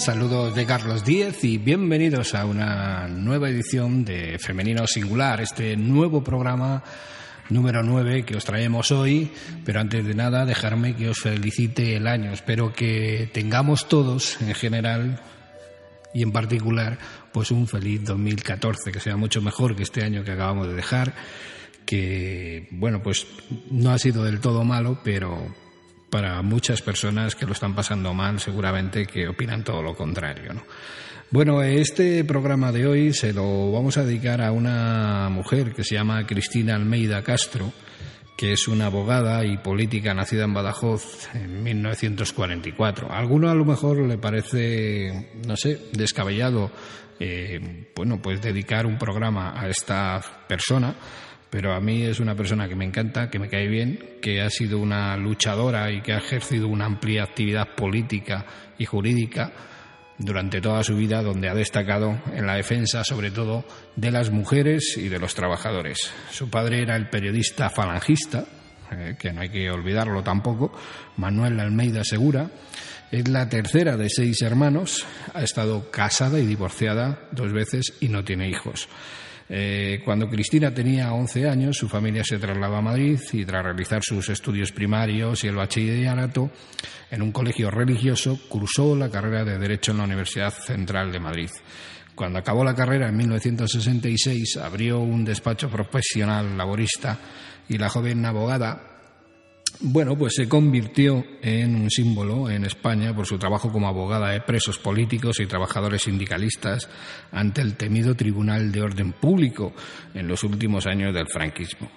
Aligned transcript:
Saludos 0.00 0.54
de 0.54 0.64
Carlos 0.64 1.04
Díez 1.04 1.44
y 1.44 1.58
bienvenidos 1.58 2.34
a 2.34 2.46
una 2.46 3.06
nueva 3.06 3.50
edición 3.50 4.02
de 4.02 4.38
Femenino 4.38 4.86
Singular, 4.86 5.42
este 5.42 5.76
nuevo 5.76 6.24
programa 6.24 6.82
número 7.50 7.82
9 7.82 8.24
que 8.24 8.34
os 8.34 8.46
traemos 8.46 8.92
hoy, 8.92 9.30
pero 9.62 9.78
antes 9.78 10.06
de 10.06 10.14
nada 10.14 10.46
dejarme 10.46 10.96
que 10.96 11.10
os 11.10 11.18
felicite 11.18 11.96
el 11.96 12.06
año. 12.06 12.32
Espero 12.32 12.72
que 12.72 13.28
tengamos 13.34 13.88
todos 13.88 14.40
en 14.40 14.54
general 14.54 15.20
y 16.14 16.22
en 16.22 16.32
particular 16.32 16.98
pues 17.30 17.50
un 17.50 17.68
feliz 17.68 18.02
2014, 18.02 18.92
que 18.92 19.00
sea 19.00 19.18
mucho 19.18 19.42
mejor 19.42 19.76
que 19.76 19.82
este 19.82 20.02
año 20.02 20.24
que 20.24 20.32
acabamos 20.32 20.68
de 20.68 20.76
dejar, 20.76 21.12
que 21.84 22.68
bueno, 22.70 23.02
pues 23.02 23.26
no 23.70 23.90
ha 23.90 23.98
sido 23.98 24.24
del 24.24 24.40
todo 24.40 24.64
malo, 24.64 25.02
pero 25.04 25.54
para 26.10 26.42
muchas 26.42 26.82
personas 26.82 27.34
que 27.34 27.46
lo 27.46 27.52
están 27.52 27.74
pasando 27.74 28.12
mal, 28.12 28.40
seguramente 28.40 29.06
que 29.06 29.28
opinan 29.28 29.64
todo 29.64 29.82
lo 29.82 29.94
contrario. 29.94 30.52
¿no? 30.52 30.62
Bueno, 31.30 31.62
este 31.62 32.24
programa 32.24 32.72
de 32.72 32.86
hoy 32.86 33.12
se 33.14 33.32
lo 33.32 33.70
vamos 33.70 33.96
a 33.96 34.04
dedicar 34.04 34.42
a 34.42 34.50
una 34.50 35.28
mujer 35.30 35.72
que 35.72 35.84
se 35.84 35.94
llama 35.94 36.26
Cristina 36.26 36.74
Almeida 36.74 37.22
Castro, 37.22 37.72
que 38.36 38.52
es 38.52 38.66
una 38.66 38.86
abogada 38.86 39.44
y 39.44 39.56
política 39.58 40.12
nacida 40.12 40.44
en 40.44 40.54
Badajoz 40.54 41.32
en 41.34 41.62
1944. 41.62 43.12
A 43.12 43.18
alguno 43.18 43.48
a 43.48 43.54
lo 43.54 43.64
mejor 43.64 44.00
le 44.00 44.18
parece, 44.18 45.30
no 45.46 45.56
sé, 45.56 45.90
descabellado, 45.92 46.72
eh, 47.20 47.90
bueno, 47.94 48.20
pues 48.20 48.40
dedicar 48.40 48.86
un 48.86 48.98
programa 48.98 49.52
a 49.54 49.68
esta 49.68 50.20
persona 50.48 50.96
pero 51.50 51.74
a 51.74 51.80
mí 51.80 52.02
es 52.04 52.20
una 52.20 52.36
persona 52.36 52.68
que 52.68 52.76
me 52.76 52.84
encanta, 52.84 53.28
que 53.28 53.40
me 53.40 53.48
cae 53.48 53.66
bien, 53.66 53.98
que 54.22 54.40
ha 54.40 54.48
sido 54.50 54.78
una 54.78 55.16
luchadora 55.16 55.90
y 55.90 56.00
que 56.00 56.12
ha 56.12 56.18
ejercido 56.18 56.68
una 56.68 56.86
amplia 56.86 57.24
actividad 57.24 57.74
política 57.74 58.46
y 58.78 58.86
jurídica 58.86 59.52
durante 60.16 60.60
toda 60.60 60.84
su 60.84 60.96
vida, 60.96 61.22
donde 61.22 61.48
ha 61.48 61.54
destacado 61.54 62.20
en 62.32 62.46
la 62.46 62.54
defensa 62.54 63.02
sobre 63.04 63.30
todo 63.30 63.64
de 63.96 64.10
las 64.12 64.30
mujeres 64.30 64.96
y 64.96 65.08
de 65.08 65.18
los 65.18 65.34
trabajadores. 65.34 66.12
Su 66.30 66.48
padre 66.48 66.82
era 66.82 66.94
el 66.94 67.08
periodista 67.08 67.68
falangista, 67.68 68.44
eh, 68.92 69.16
que 69.18 69.32
no 69.32 69.40
hay 69.40 69.48
que 69.48 69.70
olvidarlo 69.70 70.22
tampoco, 70.22 70.72
Manuel 71.16 71.58
Almeida 71.58 72.04
Segura. 72.04 72.50
Es 73.10 73.26
la 73.28 73.48
tercera 73.48 73.96
de 73.96 74.08
seis 74.08 74.40
hermanos, 74.42 75.04
ha 75.34 75.42
estado 75.42 75.90
casada 75.90 76.38
y 76.38 76.46
divorciada 76.46 77.18
dos 77.32 77.52
veces 77.52 77.94
y 78.00 78.08
no 78.08 78.22
tiene 78.22 78.48
hijos. 78.48 78.88
Eh, 79.52 80.00
cuando 80.04 80.28
Cristina 80.28 80.72
tenía 80.72 81.12
11 81.12 81.48
años, 81.48 81.76
su 81.76 81.88
familia 81.88 82.22
se 82.22 82.38
trasladó 82.38 82.76
a 82.76 82.82
Madrid 82.82 83.18
y 83.32 83.44
tras 83.44 83.64
realizar 83.64 84.00
sus 84.00 84.28
estudios 84.28 84.70
primarios 84.70 85.42
y 85.42 85.48
el 85.48 85.56
bachillerato 85.56 86.52
en 87.10 87.20
un 87.20 87.32
colegio 87.32 87.68
religioso, 87.68 88.38
cursó 88.48 88.94
la 88.94 89.10
carrera 89.10 89.44
de 89.44 89.58
Derecho 89.58 89.90
en 89.90 89.98
la 89.98 90.04
Universidad 90.04 90.52
Central 90.52 91.10
de 91.10 91.18
Madrid. 91.18 91.50
Cuando 92.14 92.38
acabó 92.38 92.62
la 92.62 92.76
carrera 92.76 93.08
en 93.08 93.16
1966, 93.16 94.58
abrió 94.58 95.00
un 95.00 95.24
despacho 95.24 95.68
profesional 95.68 96.56
laborista 96.56 97.18
y 97.68 97.76
la 97.76 97.88
joven 97.88 98.24
abogada 98.24 98.89
bueno, 99.82 100.16
pues 100.16 100.34
se 100.36 100.48
convirtió 100.48 101.24
en 101.40 101.74
un 101.74 101.90
símbolo 101.90 102.50
en 102.50 102.64
España 102.64 103.14
por 103.14 103.26
su 103.26 103.38
trabajo 103.38 103.72
como 103.72 103.88
abogada 103.88 104.30
de 104.30 104.42
presos 104.42 104.78
políticos 104.78 105.40
y 105.40 105.46
trabajadores 105.46 106.02
sindicalistas 106.02 106.88
ante 107.32 107.62
el 107.62 107.76
temido 107.76 108.14
Tribunal 108.14 108.72
de 108.72 108.82
Orden 108.82 109.12
Público 109.12 109.72
en 110.12 110.28
los 110.28 110.44
últimos 110.44 110.86
años 110.86 111.14
del 111.14 111.28
franquismo. 111.28 111.90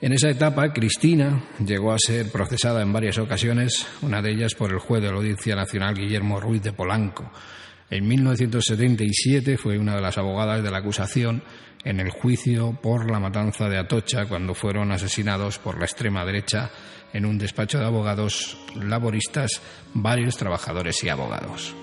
En 0.00 0.12
esa 0.12 0.28
etapa, 0.28 0.70
Cristina 0.72 1.42
llegó 1.64 1.92
a 1.92 1.98
ser 1.98 2.30
procesada 2.30 2.82
en 2.82 2.92
varias 2.92 3.16
ocasiones, 3.16 3.86
una 4.02 4.20
de 4.20 4.32
ellas 4.32 4.54
por 4.54 4.70
el 4.70 4.78
juez 4.78 5.02
de 5.02 5.08
la 5.08 5.16
Audiencia 5.16 5.56
Nacional 5.56 5.94
Guillermo 5.94 6.40
Ruiz 6.40 6.62
de 6.62 6.74
Polanco. 6.74 7.32
En 7.88 8.06
1977 8.06 9.56
fue 9.56 9.78
una 9.78 9.94
de 9.94 10.02
las 10.02 10.18
abogadas 10.18 10.62
de 10.62 10.70
la 10.70 10.78
acusación 10.78 11.42
en 11.84 12.00
el 12.00 12.10
juicio 12.10 12.78
por 12.82 13.10
la 13.10 13.20
matanza 13.20 13.68
de 13.68 13.78
Atocha 13.78 14.26
cuando 14.26 14.54
fueron 14.54 14.92
asesinados 14.92 15.58
por 15.58 15.78
la 15.78 15.84
extrema 15.84 16.24
derecha 16.24 16.70
en 17.14 17.24
un 17.24 17.38
despacho 17.38 17.78
de 17.78 17.86
abogados 17.86 18.58
laboristas 18.74 19.62
varios 19.94 20.36
trabajadores 20.36 21.02
y 21.04 21.08
abogados. 21.08 21.74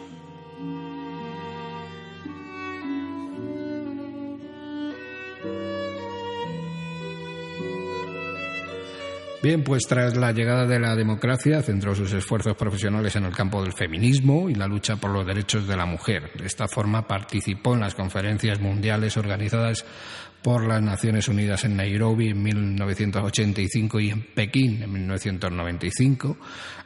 Bien, 9.44 9.64
pues 9.64 9.88
tras 9.88 10.16
la 10.16 10.32
llegada 10.34 10.68
de 10.68 10.80
la 10.80 10.96
democracia 10.96 11.64
centró 11.64 11.96
sus 11.96 12.14
esfuerzos 12.14 12.56
profesionales 12.56 13.16
en 13.16 13.26
el 13.26 13.36
campo 13.36 13.64
del 13.64 13.74
feminismo 13.74 14.52
y 14.52 14.54
la 14.54 14.68
lucha 14.68 14.98
por 14.98 15.10
los 15.10 15.26
derechos 15.26 15.68
de 15.68 15.76
la 15.76 15.88
mujer. 15.88 16.32
De 16.38 16.46
esta 16.46 16.68
forma 16.68 17.08
participó 17.08 17.74
en 17.74 17.80
las 17.80 17.96
conferencias 17.96 18.60
mundiales 18.60 19.18
organizadas 19.18 19.84
por 20.42 20.68
las 20.68 20.82
Naciones 20.82 21.28
Unidas 21.28 21.64
en 21.66 21.78
Nairobi 21.78 22.30
en 22.30 22.42
1985 22.42 24.00
y 24.00 24.10
en 24.10 24.22
Pekín 24.34 24.82
en 24.82 24.92
1995. 24.92 26.38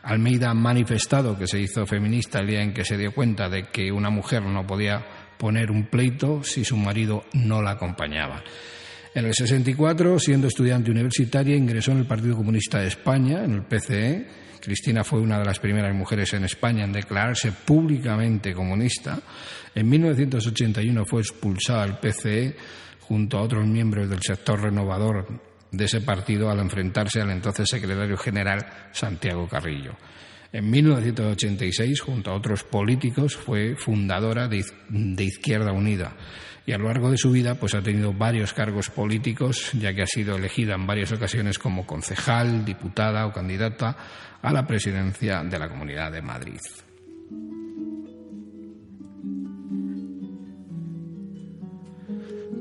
Almeida 0.03 0.49
ha 0.49 0.53
manifestado 0.53 1.37
que 1.37 1.47
se 1.47 1.59
hizo 1.59 1.85
feminista 1.85 2.39
el 2.39 2.47
día 2.47 2.61
en 2.61 2.73
que 2.73 2.83
se 2.83 2.97
dio 2.97 3.13
cuenta 3.13 3.49
de 3.49 3.63
que 3.69 3.91
una 3.91 4.09
mujer 4.09 4.43
no 4.43 4.67
podía 4.67 5.05
poner 5.37 5.71
un 5.71 5.87
pleito 5.87 6.43
si 6.43 6.65
su 6.65 6.77
marido 6.77 7.25
no 7.33 7.61
la 7.61 7.71
acompañaba. 7.71 8.43
En 9.13 9.25
el 9.25 9.33
64, 9.33 10.19
siendo 10.19 10.47
estudiante 10.47 10.91
universitaria, 10.91 11.55
ingresó 11.55 11.91
en 11.91 11.99
el 11.99 12.05
Partido 12.05 12.35
Comunista 12.35 12.79
de 12.79 12.87
España, 12.87 13.45
en 13.45 13.53
el 13.53 13.63
PCE. 13.63 14.27
Cristina 14.59 15.05
fue 15.05 15.21
una 15.21 15.39
de 15.39 15.45
las 15.45 15.59
primeras 15.59 15.95
mujeres 15.95 16.33
en 16.33 16.43
España 16.43 16.83
en 16.83 16.91
declararse 16.91 17.53
públicamente 17.53 18.53
comunista. 18.53 19.17
En 19.73 19.87
1981 19.87 21.05
fue 21.05 21.21
expulsada 21.21 21.85
del 21.85 21.97
PCE 21.97 22.55
junto 23.07 23.37
a 23.37 23.41
otros 23.41 23.65
miembros 23.65 24.09
del 24.09 24.21
sector 24.21 24.61
renovador 24.61 25.27
de 25.71 25.85
ese 25.85 26.01
partido 26.01 26.49
al 26.49 26.59
enfrentarse 26.59 27.21
al 27.21 27.31
entonces 27.31 27.69
secretario 27.69 28.17
general 28.17 28.65
Santiago 28.91 29.47
Carrillo. 29.47 29.93
En 30.51 30.69
1986, 30.69 31.99
junto 31.99 32.31
a 32.31 32.35
otros 32.35 32.63
políticos, 32.63 33.35
fue 33.35 33.75
fundadora 33.75 34.47
de, 34.47 34.63
Izquierda 35.23 35.73
Unida 35.73 36.15
y 36.65 36.71
a 36.71 36.77
lo 36.77 36.85
largo 36.85 37.11
de 37.11 37.17
su 37.17 37.31
vida 37.31 37.55
pues 37.55 37.75
ha 37.75 37.81
tenido 37.81 38.13
varios 38.13 38.53
cargos 38.53 38.89
políticos, 38.89 39.71
ya 39.73 39.93
que 39.93 40.03
ha 40.03 40.07
sido 40.07 40.37
elegida 40.37 40.75
en 40.75 40.87
varias 40.87 41.11
ocasiones 41.11 41.59
como 41.59 41.85
concejal, 41.85 42.63
diputada 42.63 43.27
o 43.27 43.33
candidata 43.33 43.97
a 44.41 44.53
la 44.53 44.65
presidencia 44.65 45.43
de 45.43 45.59
la 45.59 45.67
Comunidad 45.67 46.11
de 46.11 46.21
Madrid. 46.21 46.59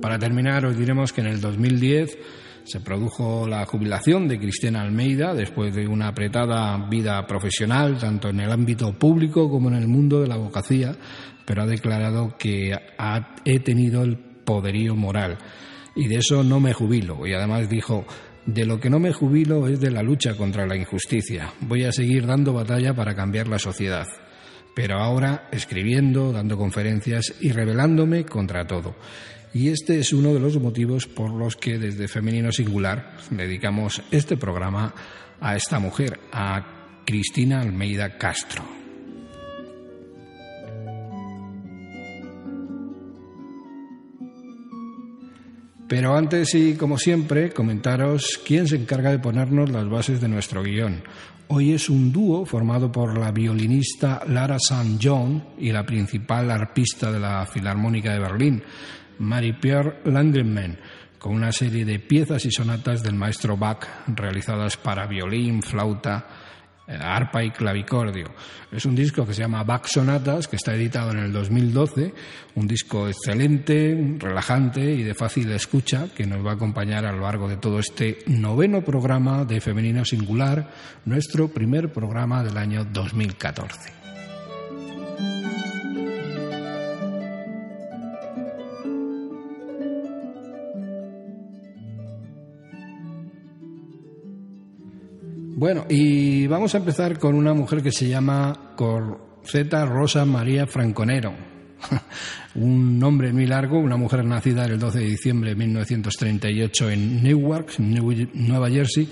Para 0.05 0.19
terminar, 0.19 0.67
os 0.67 0.77
diremos 0.77 1.15
que 1.15 1.23
en 1.23 1.29
el 1.29 1.41
2010 1.41 2.19
se 2.65 2.81
produjo 2.81 3.49
la 3.49 3.65
jubilación 3.65 4.29
de 4.29 4.39
Cristina 4.39 4.83
Almeida 4.83 5.33
después 5.33 5.75
de 5.75 5.89
una 5.89 6.09
apretada 6.09 6.77
vida 6.91 7.27
profesional, 7.27 7.97
tanto 7.97 8.29
en 8.29 8.41
el 8.41 8.53
ámbito 8.53 8.93
público 8.99 9.49
como 9.49 9.71
en 9.71 9.77
el 9.77 9.89
mundo 9.89 10.21
de 10.21 10.29
la 10.29 10.35
abogacía, 10.35 10.95
pero 11.47 11.63
ha 11.63 11.67
declarado 11.67 12.37
que 12.39 12.77
he 13.47 13.61
tenido 13.61 14.03
el 14.03 14.19
poderío 14.19 14.95
moral 14.95 15.39
y 15.97 16.07
de 16.07 16.17
eso 16.17 16.45
no 16.45 16.61
me 16.61 16.75
jubilo. 16.75 17.27
Y 17.27 17.33
además 17.33 17.71
dijo, 17.71 18.05
de 18.45 18.67
lo 18.67 18.79
que 18.79 18.91
no 18.91 18.99
me 18.99 19.15
jubilo 19.15 19.69
es 19.69 19.81
de 19.81 19.91
la 19.91 20.03
lucha 20.03 20.37
contra 20.37 20.67
la 20.67 20.77
injusticia. 20.77 21.55
Voy 21.63 21.85
a 21.85 21.93
seguir 21.93 22.27
dando 22.27 22.53
batalla 22.53 22.93
para 22.93 23.15
cambiar 23.15 23.49
la 23.49 23.59
sociedad. 23.59 24.07
Pero 24.77 24.99
ahora 24.99 25.49
escribiendo, 25.53 26.33
dando 26.33 26.59
conferencias 26.59 27.37
y 27.41 27.53
rebelándome 27.53 28.27
contra 28.27 28.67
todo. 28.67 28.97
Y 29.55 29.69
este 29.69 30.01
es 30.01 30.13
uno 30.13 30.35
de 30.35 30.41
los 30.41 30.59
motivos 30.61 31.07
por 31.07 31.31
los 31.31 31.55
que 31.55 31.79
desde 31.79 32.09
Femenino 32.09 32.51
Singular 32.51 33.17
dedicamos 33.31 34.03
este 34.11 34.37
programa 34.37 34.93
a 35.41 35.55
esta 35.55 35.79
mujer, 35.79 36.19
a 36.33 37.03
Cristina 37.07 37.61
Almeida 37.61 38.19
Castro. 38.19 38.65
Pero 45.87 46.17
antes 46.17 46.53
y 46.57 46.75
como 46.75 46.99
siempre, 46.99 47.53
comentaros 47.53 48.41
quién 48.45 48.67
se 48.67 48.75
encarga 48.75 49.13
de 49.13 49.21
ponernos 49.21 49.71
las 49.71 49.89
bases 49.89 50.21
de 50.21 50.29
nuestro 50.29 50.65
guion. 50.65 51.05
Hoy 51.47 51.73
es 51.73 51.89
un 51.89 52.11
dúo 52.11 52.45
formado 52.45 52.91
por 52.91 53.17
la 53.17 53.31
violinista 53.31 54.23
Lara 54.27 54.57
St. 54.57 54.99
John 55.01 55.45
y 55.59 55.71
la 55.71 55.87
principal 55.87 56.51
arpista 56.51 57.13
de 57.13 57.21
la 57.21 57.47
Filarmónica 57.47 58.13
de 58.13 58.19
Berlín, 58.19 58.63
Marie-Pierre 59.19 60.01
Langenmann, 60.05 60.79
con 61.19 61.35
una 61.35 61.53
serie 61.53 61.85
de 61.85 61.99
piezas 61.99 62.45
y 62.45 62.51
sonatas 62.51 63.03
del 63.03 63.15
maestro 63.15 63.57
Bach 63.57 63.87
realizadas 64.07 64.77
para 64.77 65.07
violín, 65.07 65.63
flauta, 65.63 66.27
eh, 66.87 66.99
arpa 67.01 67.43
y 67.43 67.51
clavicordio. 67.51 68.27
Es 68.71 68.85
un 68.85 68.95
disco 68.95 69.25
que 69.25 69.33
se 69.33 69.41
llama 69.41 69.65
Bach 69.65 69.87
Sonatas, 69.87 70.49
que 70.49 70.57
está 70.57 70.75
editado 70.75 71.13
en 71.13 71.21
el 71.21 71.33
2012, 71.33 72.13
un 72.57 72.67
disco 72.67 73.09
excelente, 73.09 74.17
relajante 74.19 74.83
y 74.93 75.03
de 75.03 75.15
fácil 75.15 75.51
escucha 75.53 76.09
que 76.15 76.27
nos 76.27 76.45
va 76.45 76.51
a 76.51 76.55
acompañar 76.57 77.07
a 77.07 77.13
lo 77.13 77.23
largo 77.23 77.49
de 77.49 77.57
todo 77.57 77.79
este 77.79 78.19
noveno 78.27 78.85
programa 78.85 79.47
de 79.47 79.63
Femenino 79.63 80.05
Singular, 80.05 80.71
nuestro 81.07 81.49
primer 81.49 81.91
programa 81.91 82.45
del 82.45 82.59
año 82.59 82.85
2014. 82.85 84.04
Bueno, 95.57 95.87
y 95.89 96.49
vamos 96.49 96.75
a 96.75 96.79
empezar 96.79 97.17
con 97.17 97.37
una 97.37 97.55
mujer 97.55 97.81
que 97.81 97.93
se 97.93 98.09
llama 98.09 98.73
Corzeta 98.75 99.87
Rosa 99.87 100.25
María 100.25 100.67
Franconero. 100.67 101.33
un 102.57 102.99
nombre 102.99 103.33
muy 103.33 103.47
largo, 103.47 103.79
una 103.79 103.97
mujer 103.97 104.25
nacida 104.25 104.65
el 104.65 104.81
12 104.81 104.99
de 104.99 105.05
diciembre 105.05 105.51
de 105.51 105.57
1938 105.57 106.91
en 106.91 107.23
Newark, 107.23 107.79
Nueva 107.79 108.69
Jersey, 108.69 109.09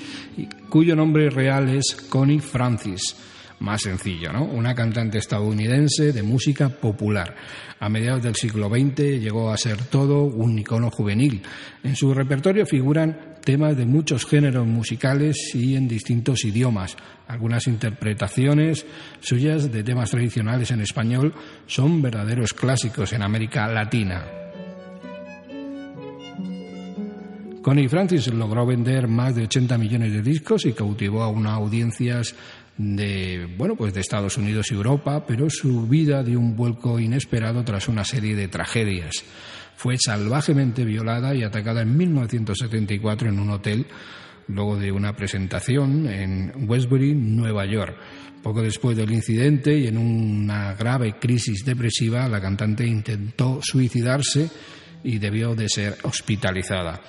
cuyo 0.68 0.96
nombre 0.96 1.30
real 1.30 1.68
es 1.68 1.94
Connie 2.08 2.40
Francis 2.40 3.14
más 3.60 3.82
sencillo, 3.82 4.32
¿no? 4.32 4.44
Una 4.44 4.74
cantante 4.74 5.18
estadounidense 5.18 6.12
de 6.12 6.22
música 6.24 6.68
popular. 6.68 7.36
A 7.78 7.88
mediados 7.88 8.22
del 8.22 8.34
siglo 8.34 8.68
XX 8.68 9.20
llegó 9.20 9.52
a 9.52 9.56
ser 9.56 9.84
todo 9.84 10.24
un 10.24 10.58
icono 10.58 10.90
juvenil. 10.90 11.42
En 11.84 11.94
su 11.94 12.12
repertorio 12.12 12.66
figuran 12.66 13.31
temas 13.44 13.76
de 13.76 13.86
muchos 13.86 14.24
géneros 14.24 14.66
musicales 14.66 15.54
y 15.54 15.76
en 15.76 15.88
distintos 15.88 16.44
idiomas. 16.44 16.96
Algunas 17.28 17.66
interpretaciones 17.66 18.86
suyas 19.20 19.70
de 19.70 19.84
temas 19.84 20.10
tradicionales 20.10 20.70
en 20.70 20.80
español 20.80 21.34
son 21.66 22.02
verdaderos 22.02 22.54
clásicos 22.54 23.12
en 23.12 23.22
América 23.22 23.66
Latina. 23.68 24.24
Connie 27.62 27.88
Francis 27.88 28.26
logró 28.26 28.66
vender 28.66 29.06
más 29.06 29.36
de 29.36 29.44
80 29.44 29.78
millones 29.78 30.12
de 30.12 30.22
discos 30.22 30.66
y 30.66 30.72
cautivó 30.72 31.22
a 31.22 31.28
unas 31.28 31.52
audiencias 31.52 32.34
de 32.76 33.48
bueno 33.56 33.76
pues 33.76 33.94
de 33.94 34.00
Estados 34.00 34.36
Unidos 34.36 34.70
y 34.70 34.74
Europa, 34.74 35.24
pero 35.26 35.48
su 35.48 35.86
vida 35.86 36.24
dio 36.24 36.40
un 36.40 36.56
vuelco 36.56 36.98
inesperado 36.98 37.62
tras 37.64 37.88
una 37.88 38.04
serie 38.04 38.34
de 38.34 38.48
tragedias. 38.48 39.24
Fue 39.82 39.98
salvajemente 39.98 40.84
violada 40.84 41.34
y 41.34 41.42
atacada 41.42 41.82
en 41.82 41.96
1974 41.96 43.30
en 43.30 43.40
un 43.40 43.50
hotel 43.50 43.84
luego 44.46 44.78
de 44.78 44.92
una 44.92 45.16
presentación 45.16 46.06
en 46.06 46.52
Westbury, 46.68 47.16
Nueva 47.16 47.66
York. 47.66 47.96
Poco 48.44 48.62
después 48.62 48.96
del 48.96 49.10
incidente 49.10 49.76
y 49.76 49.88
en 49.88 49.98
una 49.98 50.74
grave 50.74 51.18
crisis 51.18 51.64
depresiva, 51.64 52.28
la 52.28 52.40
cantante 52.40 52.86
intentó 52.86 53.58
suicidarse 53.60 54.48
y 55.02 55.18
debió 55.18 55.56
de 55.56 55.68
ser 55.68 55.96
hospitalizada. 56.04 57.00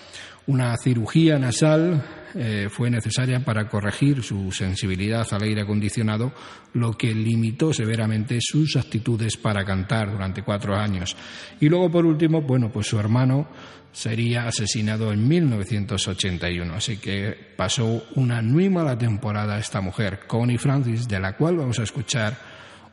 Una 0.46 0.76
cirugía 0.78 1.40
nasal 1.40 2.04
eh, 2.36 2.68
fue 2.70 2.90
necesaria 2.90 3.40
para 3.46 3.70
corregir 3.70 4.24
su 4.24 4.52
sensibilidad 4.52 5.26
al 5.32 5.44
aire 5.44 5.62
acondicionado, 5.62 6.34
lo 6.74 6.94
que 6.94 7.14
limitó 7.14 7.74
severamente 7.74 8.40
sus 8.42 8.76
actitudes 8.76 9.38
para 9.38 9.64
cantar 9.64 10.12
durante 10.12 10.44
cuatro 10.44 10.76
años. 10.76 11.16
Y 11.60 11.70
luego, 11.70 11.90
por 11.92 12.06
último, 12.06 12.42
bueno, 12.42 12.72
pues 12.72 12.88
su 12.88 13.00
hermano 13.00 13.48
sería 13.94 14.48
asesinado 14.48 15.14
en 15.14 15.28
1981. 15.28 16.74
Así 16.74 16.98
que 16.98 17.38
pasó 17.56 18.08
una 18.16 18.42
muy 18.42 18.70
mala 18.70 18.98
temporada 18.98 19.58
esta 19.58 19.80
mujer, 19.80 20.22
Connie 20.28 20.58
Francis, 20.58 21.08
de 21.08 21.20
la 21.20 21.38
cual 21.38 21.58
vamos 21.58 21.80
a 21.80 21.84
escuchar 21.84 22.36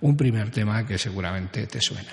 un 0.03 0.17
primer 0.17 0.51
tema 0.51 0.87
que 0.87 0.99
seguramente 0.99 1.67
te 1.67 1.81
suena. 1.81 2.13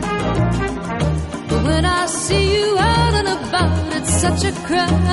When 1.71 1.85
I 1.85 2.05
see 2.05 2.45
you 2.57 2.77
out 2.77 3.13
and 3.19 3.27
about, 3.37 3.93
it's 3.97 4.13
such 4.23 4.43
a 4.43 4.53
crime. 4.67 5.05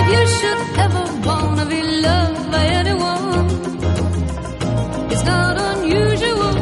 If 0.00 0.06
you 0.14 0.22
should 0.36 0.60
ever 0.84 1.04
wanna 1.28 1.64
be 1.74 1.80
loved 2.06 2.44
by 2.54 2.64
anyone, 2.80 3.46
it's 5.12 5.24
not 5.32 5.54
unusual. 5.70 6.54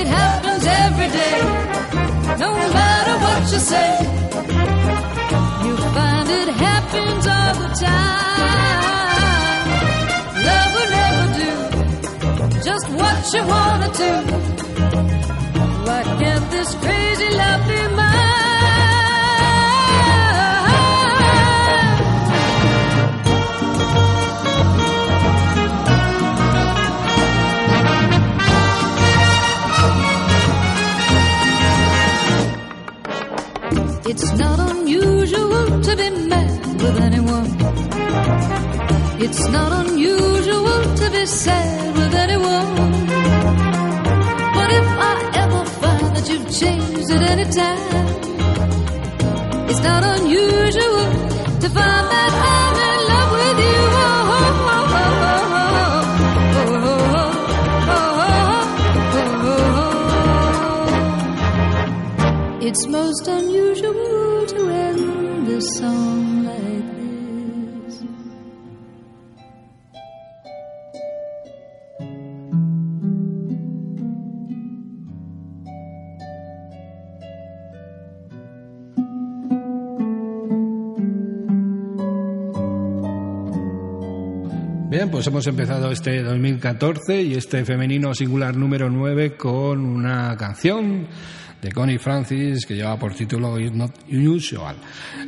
It 0.00 0.08
happens 0.20 0.64
every 0.84 1.10
day. 1.20 1.38
No 2.44 2.50
matter 2.78 3.14
what 3.24 3.42
you 3.52 3.60
say, 3.72 3.90
you 5.64 5.74
find 5.96 6.28
it 6.40 6.48
happens 6.68 7.24
all 7.36 7.54
the 7.62 7.70
time. 7.86 9.66
Love 10.48 10.70
will 10.76 10.90
never 11.00 11.26
do 11.40 11.50
just 12.68 12.86
what 13.00 13.18
you 13.34 13.42
wanna 13.54 13.90
do. 14.02 14.12
Can't 16.20 16.50
this 16.50 16.74
crazy 16.74 17.30
love 17.36 17.68
be? 17.68 17.82
It's 34.04 34.30
not 34.38 34.58
unusual 34.58 35.80
to 35.80 35.96
be 35.96 36.10
mad 36.28 36.82
with 36.82 36.98
anyone. 37.00 37.50
It's 39.24 39.48
not 39.48 39.72
unusual 39.86 40.82
to 40.96 41.10
be 41.10 41.24
sad 41.24 41.96
with 41.96 42.14
anyone. 42.14 42.91
That 46.22 46.30
you've 46.32 46.50
changed 46.60 47.10
at 47.10 47.22
any 47.30 47.44
time, 47.44 47.78
it's 49.68 49.82
not 49.82 50.04
unusual 50.04 51.06
to 51.60 51.68
find 51.68 52.06
that 52.14 52.32
I'm 52.50 52.76
in 52.90 53.00
love 53.10 53.32
with 53.32 53.58
you. 53.66 53.82
Oh, 53.94 54.30
oh, 54.68 54.90
oh, 57.88 58.18
it's 62.60 62.82
most 62.86 63.26
unusual 63.26 63.41
pues 85.22 85.28
hemos 85.28 85.46
empezado 85.46 85.92
este 85.92 86.20
2014 86.20 87.22
y 87.22 87.34
este 87.34 87.64
femenino 87.64 88.12
singular 88.12 88.56
número 88.56 88.90
9 88.90 89.36
con 89.36 89.78
una 89.78 90.36
canción 90.36 91.06
de 91.60 91.70
Connie 91.70 91.98
Francis 91.98 92.66
que 92.66 92.74
lleva 92.74 92.98
por 92.98 93.14
título 93.14 93.56
It's 93.56 93.72
Not 93.72 93.92
Unusual. 94.10 94.74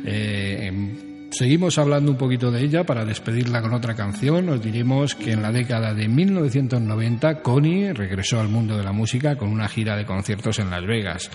Eh, 0.03 1.29
seguimos 1.31 1.77
hablando 1.77 2.11
un 2.11 2.17
poquito 2.17 2.51
de 2.51 2.61
ella 2.61 2.83
para 2.83 3.05
despedirla 3.05 3.61
con 3.61 3.73
otra 3.73 3.95
canción. 3.95 4.49
Os 4.49 4.61
diremos 4.61 5.15
que 5.15 5.31
en 5.31 5.41
la 5.41 5.53
década 5.53 5.93
de 5.93 6.09
1990 6.09 7.41
Connie 7.41 7.93
regresó 7.93 8.41
al 8.41 8.49
mundo 8.49 8.75
de 8.75 8.83
la 8.83 8.91
música 8.91 9.37
con 9.37 9.47
una 9.47 9.69
gira 9.69 9.95
de 9.95 10.05
conciertos 10.05 10.59
en 10.59 10.71
Las 10.71 10.85
Vegas. 10.85 11.31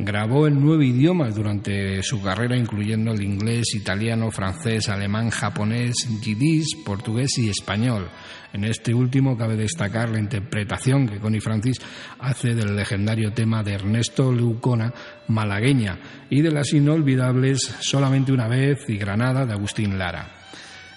Grabó 0.00 0.46
en 0.46 0.60
nueve 0.60 0.86
idiomas 0.86 1.34
durante 1.34 2.04
su 2.04 2.22
carrera, 2.22 2.56
incluyendo 2.56 3.10
el 3.10 3.20
inglés, 3.20 3.74
italiano, 3.74 4.30
francés, 4.30 4.88
alemán, 4.88 5.28
japonés, 5.30 6.06
yiddish, 6.22 6.84
portugués 6.84 7.36
y 7.38 7.50
español. 7.50 8.08
En 8.52 8.62
este 8.62 8.94
último 8.94 9.36
cabe 9.36 9.56
destacar 9.56 10.10
la 10.10 10.20
interpretación 10.20 11.08
que 11.08 11.18
Connie 11.18 11.40
Francis 11.40 11.80
hace 12.20 12.54
del 12.54 12.76
legendario 12.76 13.32
tema 13.32 13.64
de 13.64 13.72
Ernesto 13.72 14.32
Leucona, 14.32 14.94
Malagueña, 15.26 15.98
y 16.30 16.42
de 16.42 16.52
las 16.52 16.72
inolvidables 16.72 17.58
Solamente 17.80 18.30
una 18.30 18.46
vez 18.46 18.88
y 18.88 18.98
Granada 18.98 19.44
de 19.46 19.52
Agustín 19.52 19.98
Lara. 19.98 20.28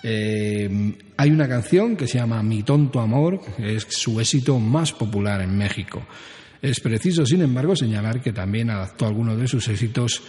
Eh, 0.04 0.96
hay 1.18 1.32
una 1.32 1.48
canción 1.48 1.98
que 1.98 2.06
se 2.06 2.20
llama 2.20 2.44
Mi 2.44 2.62
tonto 2.62 3.00
amor, 3.00 3.42
que 3.58 3.78
es 3.78 3.88
su 3.90 4.20
éxito 4.20 4.60
más 4.60 4.92
popular 4.92 5.42
en 5.42 5.58
México. 5.58 6.06
Es 6.62 6.80
preciso, 6.80 7.26
sin 7.26 7.42
embargo, 7.42 7.76
señalar 7.76 8.22
que 8.22 8.34
también 8.34 8.70
adaptó 8.70 9.08
algunos 9.08 9.40
de 9.40 9.48
sus 9.48 9.68
éxitos 9.68 10.22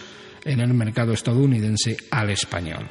en 0.43 0.59
el 0.59 0.73
mercado 0.73 1.13
estadounidense 1.13 1.97
al 2.09 2.31
español. 2.31 2.85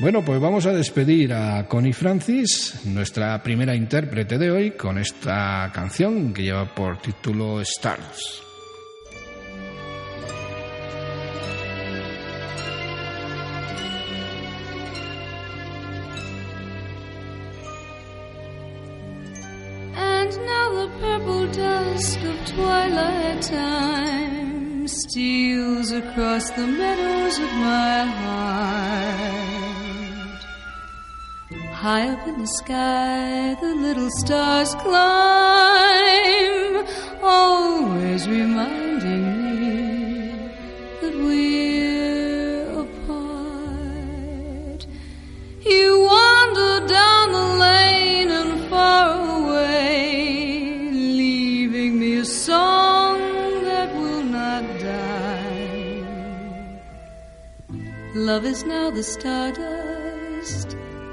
Bueno, 0.00 0.24
pues 0.24 0.40
vamos 0.40 0.66
a 0.66 0.72
despedir 0.72 1.32
a 1.32 1.68
Connie 1.68 1.92
Francis, 1.92 2.80
nuestra 2.86 3.40
primera 3.42 3.76
intérprete 3.76 4.38
de 4.38 4.50
hoy, 4.50 4.70
con 4.72 4.98
esta 4.98 5.70
canción 5.72 6.32
que 6.32 6.42
lleva 6.42 6.74
por 6.74 6.96
título 6.98 7.60
Stars. 7.60 8.51
Time 23.42 24.86
steals 24.86 25.90
across 25.90 26.48
the 26.50 26.66
meadows 26.66 27.38
of 27.38 27.52
my 27.54 28.04
heart. 28.04 29.22
High 31.72 32.08
up 32.08 32.26
in 32.28 32.38
the 32.40 32.46
sky, 32.46 33.56
the 33.60 33.74
little 33.74 34.10
stars 34.20 34.74
climb, 34.76 34.94
always 37.22 38.28
reminding 38.28 38.81
Love 58.32 58.46
is 58.46 58.64
now 58.64 58.88
the 58.88 59.02
stardust 59.02 60.68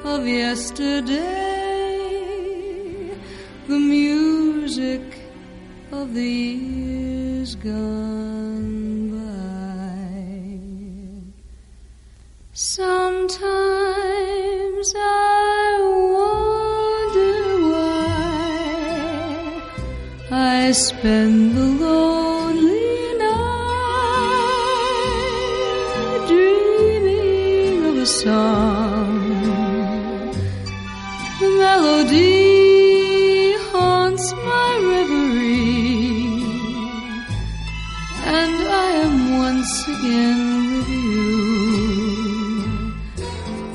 of 0.06 0.26
yesterday, 0.26 1.18
the 3.68 3.78
music 3.78 5.02
of 5.92 6.14
the 6.14 6.24
years 6.24 7.56
gone 7.56 9.10
by. 9.12 10.16
Sometimes 12.54 13.34
I 14.96 15.82
wonder 16.16 17.44
why 17.74 18.32
I 20.32 20.72
spend 20.72 21.58
the 21.58 21.68
lonely 21.84 22.09
song. 28.24 29.16
The 31.40 31.50
melody 31.64 33.54
haunts 33.72 34.28
my 34.34 34.72
reverie, 34.92 36.44
and 38.40 38.58
I 38.86 38.90
am 39.06 39.16
once 39.46 39.74
again 39.94 40.42
with 40.72 40.90
you. 40.90 41.30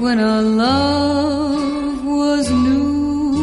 When 0.02 0.18
our 0.20 0.42
love 0.42 2.04
was 2.04 2.50
new, 2.50 3.38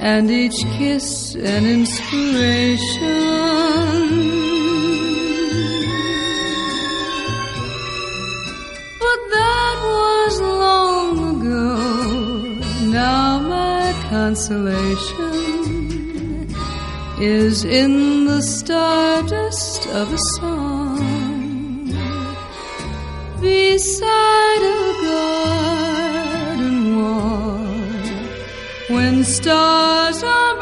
and 0.00 0.30
each 0.30 0.58
kiss 0.78 1.06
an 1.36 1.64
inspiration. 1.64 3.25
Consolation 14.36 15.34
is 17.18 17.64
in 17.64 18.26
the 18.26 18.42
stardust 18.42 19.86
of 19.86 20.12
a 20.12 20.18
song. 20.36 21.88
Beside 23.40 24.62
a 24.62 24.92
garden 26.52 26.76
wall 26.98 27.64
when 28.94 29.24
stars 29.24 30.22
are 30.22 30.55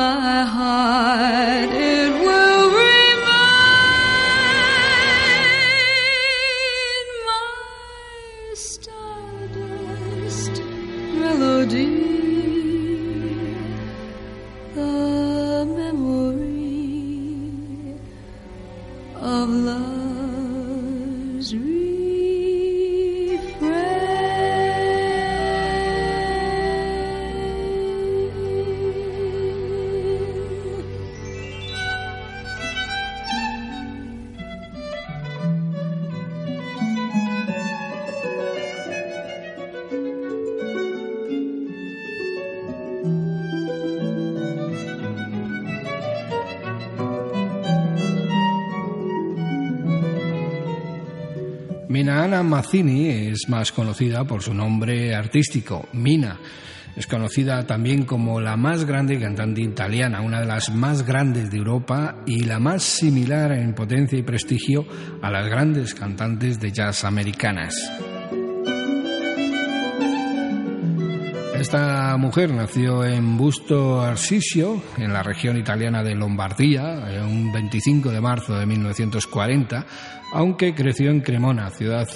my 0.00 0.44
heart 0.44 0.59
Mazzini 52.70 53.08
es 53.08 53.48
más 53.48 53.72
conocida 53.72 54.22
por 54.22 54.44
su 54.44 54.54
nombre 54.54 55.12
artístico, 55.12 55.88
Mina. 55.92 56.38
Es 56.94 57.08
conocida 57.08 57.66
también 57.66 58.04
como 58.04 58.40
la 58.40 58.56
más 58.56 58.84
grande 58.84 59.18
cantante 59.18 59.60
italiana, 59.60 60.20
una 60.20 60.38
de 60.38 60.46
las 60.46 60.70
más 60.70 61.04
grandes 61.04 61.50
de 61.50 61.58
Europa 61.58 62.22
y 62.26 62.44
la 62.44 62.60
más 62.60 62.84
similar 62.84 63.50
en 63.50 63.74
potencia 63.74 64.16
y 64.16 64.22
prestigio 64.22 64.86
a 65.20 65.32
las 65.32 65.48
grandes 65.48 65.96
cantantes 65.96 66.60
de 66.60 66.70
jazz 66.70 67.02
americanas. 67.02 67.74
Esta 71.58 72.16
mujer 72.18 72.52
nació 72.52 73.04
en 73.04 73.36
Busto 73.36 74.00
Arsizio, 74.00 74.80
en 74.96 75.12
la 75.12 75.24
región 75.24 75.56
italiana 75.56 76.04
de 76.04 76.14
Lombardía, 76.14 77.02
un 77.24 77.52
25 77.52 78.12
de 78.12 78.20
marzo 78.20 78.56
de 78.56 78.64
1940, 78.64 79.86
aunque 80.32 80.72
creció 80.72 81.10
en 81.10 81.20
Cremona, 81.20 81.68
ciudad 81.70 82.08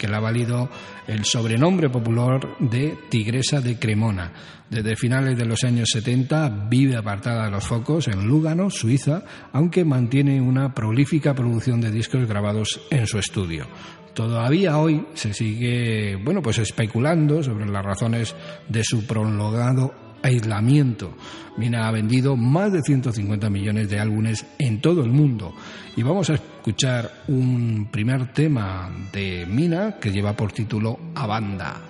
que 0.00 0.08
le 0.08 0.16
ha 0.16 0.20
valido 0.20 0.70
el 1.06 1.26
sobrenombre 1.26 1.90
popular 1.90 2.56
de 2.58 2.96
Tigresa 3.10 3.60
de 3.60 3.78
Cremona. 3.78 4.32
Desde 4.70 4.96
finales 4.96 5.36
de 5.36 5.44
los 5.44 5.62
años 5.62 5.90
70 5.92 6.68
vive 6.70 6.96
apartada 6.96 7.44
de 7.44 7.50
los 7.50 7.66
focos 7.66 8.08
en 8.08 8.26
Lugano, 8.26 8.70
Suiza, 8.70 9.22
aunque 9.52 9.84
mantiene 9.84 10.40
una 10.40 10.72
prolífica 10.72 11.34
producción 11.34 11.82
de 11.82 11.90
discos 11.90 12.26
grabados 12.26 12.80
en 12.90 13.06
su 13.06 13.18
estudio. 13.18 13.66
Todavía 14.14 14.78
hoy 14.78 15.06
se 15.12 15.34
sigue, 15.34 16.16
bueno, 16.16 16.40
pues 16.40 16.58
especulando 16.58 17.42
sobre 17.42 17.66
las 17.66 17.84
razones 17.84 18.34
de 18.68 18.82
su 18.82 19.06
prolongado 19.06 19.92
aislamiento. 20.22 21.14
Mina 21.56 21.88
ha 21.88 21.90
vendido 21.90 22.36
más 22.36 22.72
de 22.72 22.82
150 22.82 23.50
millones 23.50 23.90
de 23.90 23.98
álbumes 23.98 24.46
en 24.58 24.80
todo 24.80 25.02
el 25.02 25.10
mundo. 25.10 25.54
Y 25.96 26.02
vamos 26.02 26.30
a 26.30 26.34
escuchar 26.34 27.10
un 27.28 27.88
primer 27.90 28.32
tema 28.32 28.90
de 29.12 29.46
Mina 29.46 29.96
que 30.00 30.12
lleva 30.12 30.32
por 30.34 30.52
título 30.52 30.98
A 31.14 31.26
Banda. 31.26 31.89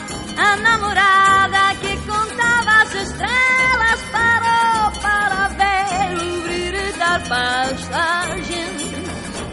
A 0.37 0.55
namorada 0.57 1.75
que 1.81 1.97
contava 1.97 2.81
as 2.81 2.93
estrelas 2.95 4.01
parou 4.11 4.91
para 5.01 5.47
ver 5.59 6.17
o 6.17 6.41
brilho 6.43 6.97
da 6.97 7.19
paisagem. 7.27 8.71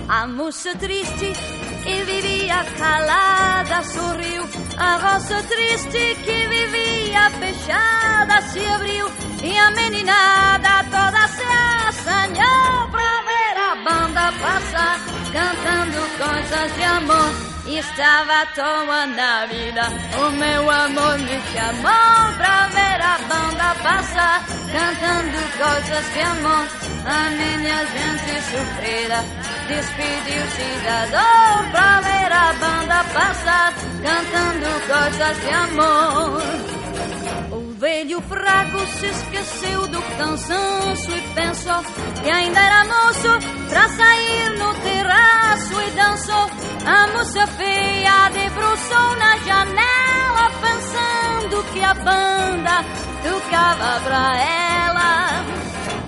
A 0.08 0.26
moça 0.26 0.74
triste 0.76 1.32
que 1.82 2.04
vivia 2.04 2.64
calada 2.78 3.82
sorriu. 3.84 4.42
A 4.78 4.96
roça 4.96 5.42
triste 5.44 6.16
que 6.24 6.48
vivia 6.48 7.30
fechada 7.30 8.40
se 8.42 8.64
abriu. 8.66 9.06
E 9.42 9.58
a 9.58 9.70
meninada 9.70 10.84
toda 10.90 11.28
se 11.28 11.42
assanhou 11.88 12.88
pra 12.90 13.07
ver 14.08 14.18
a 14.18 14.30
banda 14.30 14.32
passar, 14.40 15.00
cantando 15.32 16.00
coisas 16.18 16.74
de 16.74 16.84
amor. 16.84 17.48
Estava 17.66 18.42
à 18.42 18.46
toa 18.46 19.06
na 19.06 19.46
vida, 19.46 19.82
o 20.16 20.30
meu 20.30 20.70
amor 20.70 21.18
me 21.18 21.40
chamou 21.52 22.34
pra 22.38 22.68
ver 22.68 23.00
a 23.02 23.18
banda 23.28 23.74
passar, 23.82 24.44
cantando 24.72 25.38
coisas 25.58 26.12
de 26.14 26.20
amor. 26.20 26.66
A 27.04 27.30
minha 27.30 27.84
gente 27.86 28.42
sofrida 28.50 29.24
despediu-se 29.68 30.68
da 30.84 31.06
dor 31.06 31.70
pra 31.70 32.00
ver 32.00 32.32
a 32.32 32.52
banda 32.54 33.04
passar, 33.12 33.74
cantando 34.02 34.68
coisas 34.86 35.40
de 35.42 35.50
amor 35.50 36.87
velho 37.78 38.20
fraco 38.22 38.78
se 38.98 39.06
esqueceu 39.06 39.86
do 39.86 40.02
cansaço 40.16 41.10
e 41.12 41.20
pensou 41.34 41.80
que 42.22 42.28
ainda 42.28 42.58
era 42.58 42.84
moço 42.84 43.68
pra 43.68 43.88
sair 43.88 44.50
no 44.58 44.74
terraço 44.74 45.80
e 45.80 45.90
dançou. 45.92 46.50
A 46.84 47.06
moça 47.12 47.46
feia 47.46 48.30
debruçou 48.30 49.16
na 49.16 49.36
janela 49.38 50.50
pensando 50.60 51.72
que 51.72 51.84
a 51.84 51.94
banda 51.94 52.84
tocava 53.22 54.00
pra 54.00 54.36
ela. 54.42 55.44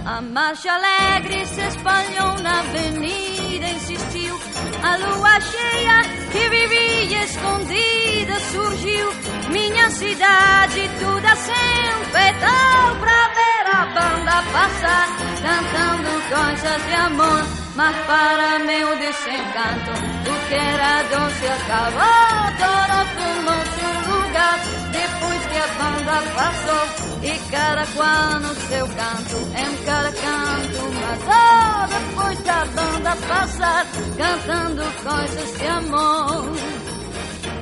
A 0.07 0.21
marcha 0.23 0.73
alegre 0.73 1.47
se 1.47 1.61
espalhou 1.61 2.35
na 2.43 2.61
avenida, 2.61 3.69
insistiu. 3.69 4.41
A 4.83 4.97
lua 4.97 5.41
cheia 5.41 6.03
que 6.33 6.49
vivia 6.49 7.25
escondida 7.25 8.41
surgiu. 8.51 9.11
Minha 9.81 9.93
cidade 9.93 10.91
toda 11.01 11.35
se 11.37 11.53
enfeitou 11.53 12.97
pra 13.01 13.29
ver 13.39 13.65
a 13.73 13.87
banda 13.87 14.43
passar, 14.53 15.09
cantando 15.41 16.11
coisas 16.29 16.87
de 16.87 16.95
amor. 16.97 17.45
Mas 17.77 17.97
para 18.05 18.59
meu 18.59 18.89
desencanto, 18.99 19.93
o 20.29 20.49
que 20.49 20.55
era 20.55 21.03
doce 21.05 21.47
acabou, 21.47 22.43
todo 22.61 22.97
tomou-se 23.17 23.85
lugar. 24.11 24.61
Depois 24.93 25.47
que 25.47 25.57
a 25.57 25.69
banda 25.79 26.17
passou, 26.37 26.85
e 27.23 27.39
cada 27.51 27.87
qual 27.97 28.41
no 28.41 28.55
seu 28.55 28.87
canto, 28.87 29.37
em 29.57 29.77
cada 29.87 30.13
canto 30.13 30.81
matou. 31.01 31.89
Depois 31.89 32.39
que 32.39 32.51
a 32.51 32.65
banda 32.67 33.17
passar, 33.27 33.87
cantando 34.19 34.83
coisas 35.03 35.59
de 35.59 35.67
amor. 35.67 36.80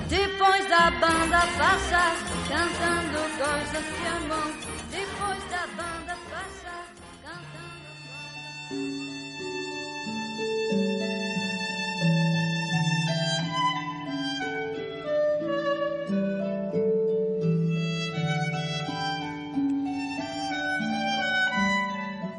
Depois 0.08 0.66
da 0.70 0.90
banda 0.90 1.46
passar, 1.58 2.16
cantando 2.48 3.18
coisas 3.36 3.84
de 3.84 4.06
amor. 4.08 4.54
Depois 4.90 5.38
da 5.50 5.66
banda 5.76 6.16
passar, 6.30 6.86
cantando. 7.22 7.68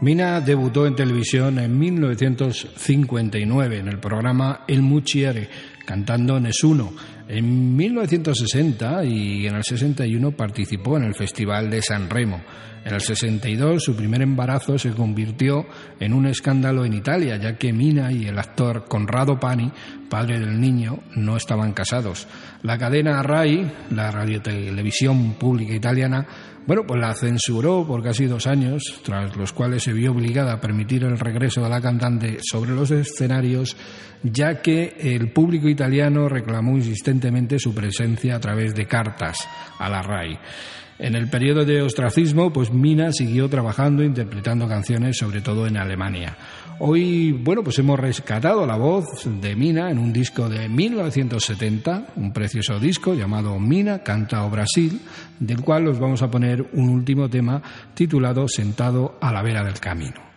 Mina 0.01 0.41
debutó 0.41 0.87
en 0.87 0.95
televisión 0.95 1.59
en 1.59 1.77
1959 1.77 3.77
en 3.77 3.89
el 3.89 3.99
programa 3.99 4.61
El 4.67 4.81
Muchiere, 4.81 5.47
cantando 5.85 6.39
Nesuno. 6.39 7.18
En 7.29 7.75
1960 7.75 9.05
y 9.05 9.45
en 9.45 9.55
el 9.55 9.63
61 9.63 10.31
participó 10.31 10.97
en 10.97 11.03
el 11.03 11.13
Festival 11.13 11.69
de 11.69 11.79
San 11.79 12.09
Remo. 12.09 12.41
En 12.83 12.91
el 12.91 13.01
62 13.01 13.83
su 13.83 13.95
primer 13.95 14.23
embarazo 14.23 14.79
se 14.79 14.93
convirtió 14.93 15.67
en 15.99 16.13
un 16.13 16.25
escándalo 16.25 16.85
en 16.85 16.93
Italia, 16.93 17.37
ya 17.37 17.55
que 17.55 17.71
Mina 17.71 18.11
y 18.11 18.25
el 18.25 18.39
actor 18.39 18.85
Conrado 18.87 19.39
Pani, 19.39 19.71
padre 20.09 20.39
del 20.39 20.59
niño, 20.59 21.03
no 21.15 21.37
estaban 21.37 21.73
casados. 21.73 22.27
La 22.63 22.79
cadena 22.79 23.21
RAI, 23.21 23.73
la 23.91 24.09
radiotelevisión 24.09 25.33
pública 25.33 25.75
italiana, 25.75 26.25
bueno, 26.69 26.83
pues 26.85 27.01
la 27.01 27.15
censuró 27.15 27.83
por 27.83 28.03
casi 28.03 28.27
dos 28.27 28.45
años, 28.45 29.01
tras 29.03 29.35
los 29.35 29.53
cuales 29.53 29.81
se 29.81 29.91
vio 29.91 30.11
obligada 30.11 30.53
a 30.53 30.61
permitir 30.61 31.03
el 31.03 31.17
regreso 31.17 31.63
de 31.63 31.69
la 31.69 31.81
cantante 31.81 32.37
sobre 32.43 32.75
los 32.75 32.91
escenarios, 32.91 33.75
ya 34.21 34.61
que 34.61 34.95
el 34.99 35.31
público 35.31 35.67
italiano 35.67 36.29
reclamó 36.29 36.77
insistentemente 36.77 37.57
su 37.57 37.73
presencia 37.73 38.35
a 38.35 38.39
través 38.39 38.75
de 38.75 38.85
cartas 38.85 39.49
a 39.79 39.89
la 39.89 40.03
RAI. 40.03 40.37
En 40.99 41.15
el 41.15 41.27
periodo 41.27 41.65
de 41.65 41.81
ostracismo, 41.81 42.53
pues 42.53 42.71
Mina 42.71 43.13
siguió 43.13 43.49
trabajando, 43.49 44.03
interpretando 44.03 44.67
canciones, 44.67 45.17
sobre 45.17 45.41
todo 45.41 45.65
en 45.65 45.75
Alemania. 45.75 46.37
Hoy, 46.81 47.33
bueno, 47.33 47.61
pues 47.61 47.77
hemos 47.79 47.99
rescatado 47.99 48.65
la 48.65 48.77
voz 48.77 49.05
de 49.41 49.53
Mina 49.53 49.91
en 49.91 49.99
un 49.99 50.13
disco 50.13 50.47
de 50.47 50.69
1970, 50.69 52.13
un 52.15 52.31
precioso 52.31 52.79
disco 52.79 53.13
llamado 53.13 53.59
Mina 53.59 53.99
Canta 54.01 54.45
o 54.45 54.49
Brasil, 54.49 55.01
del 55.41 55.61
cual 55.61 55.89
os 55.89 55.99
vamos 55.99 56.21
a 56.21 56.31
poner 56.31 56.69
un 56.71 56.87
último 56.87 57.29
tema 57.29 57.61
titulado 57.93 58.47
Sentado 58.47 59.17
a 59.19 59.33
la 59.33 59.41
vera 59.41 59.61
del 59.61 59.81
camino. 59.81 60.28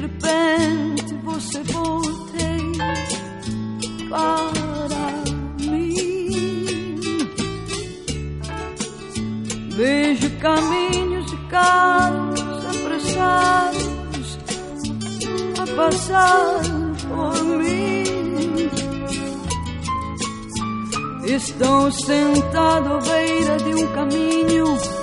repente 0.00 1.14
você 1.24 1.62
voltei 1.64 2.72
para 4.08 5.12
mim. 5.60 7.00
Vejo 9.76 10.30
caminhos 10.38 11.32
e 11.32 11.36
carros 11.48 12.40
apressados 12.66 14.38
a 15.60 15.76
passar 15.76 16.60
por 17.08 17.58
mim. 17.58 18.04
Estou 21.24 21.92
sentado 21.92 22.94
à 22.94 22.98
beira 22.98 23.56
de 23.58 23.74
um 23.74 23.86
caminho 23.92 24.97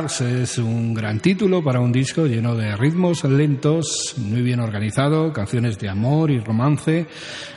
Es 0.00 0.56
un 0.56 0.94
gran 0.94 1.20
título 1.20 1.62
para 1.62 1.78
un 1.78 1.92
disco 1.92 2.24
lleno 2.24 2.54
de 2.54 2.74
ritmos 2.74 3.22
lentos, 3.24 4.14
muy 4.16 4.40
bien 4.40 4.58
organizado, 4.58 5.30
canciones 5.30 5.78
de 5.78 5.90
amor 5.90 6.30
y 6.30 6.40
romance, 6.40 7.06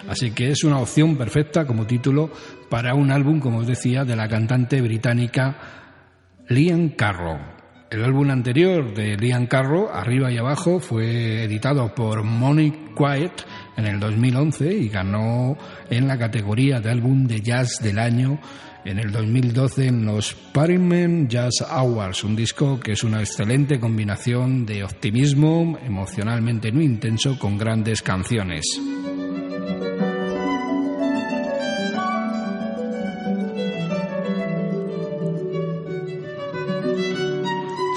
así 0.10 0.32
que 0.32 0.50
es 0.50 0.66
una 0.66 0.80
opción 0.80 1.16
perfecta 1.16 1.66
como 1.66 1.88
título 1.88 2.30
para 2.70 2.96
un 2.96 3.12
álbum, 3.12 3.40
como 3.40 3.60
os 3.60 3.68
decía, 3.68 4.04
de 4.04 4.18
la 4.18 4.28
cantante 4.28 4.82
británica 4.82 5.56
Liam 6.50 6.90
Carroll. 6.90 7.40
El 7.90 8.04
álbum 8.04 8.30
anterior 8.30 8.94
de 8.94 9.16
Liam 9.16 9.48
Carroll, 9.48 9.88
Arriba 9.94 10.30
y 10.30 10.38
Abajo, 10.38 10.82
fue 10.82 11.46
editado 11.46 11.96
por 11.96 12.24
Money 12.24 12.90
Quiet 12.98 13.46
en 13.78 13.86
el 13.86 14.00
2011 14.00 14.74
y 14.74 14.90
ganó 14.90 15.58
en 15.90 16.08
la 16.08 16.18
categoría 16.18 16.80
de 16.80 16.92
álbum 16.92 17.26
de 17.28 17.42
jazz 17.42 17.80
del 17.82 18.00
año 18.00 18.40
en 18.86 19.00
el 19.00 19.12
2012 19.12 19.88
en 19.88 20.06
los 20.06 20.34
Parliament 20.34 21.30
Jazz 21.30 21.62
Awards, 21.68 22.24
un 22.24 22.36
disco 22.36 22.80
que 22.80 22.94
es 22.94 23.04
una 23.04 23.22
excelente 23.22 23.80
combinación 23.80 24.66
de 24.66 24.84
optimismo 24.84 25.78
emocionalmente 25.86 26.72
muy 26.72 26.86
intenso 26.86 27.40
con 27.40 27.58
grandes 27.58 28.02
canciones. 28.02 28.66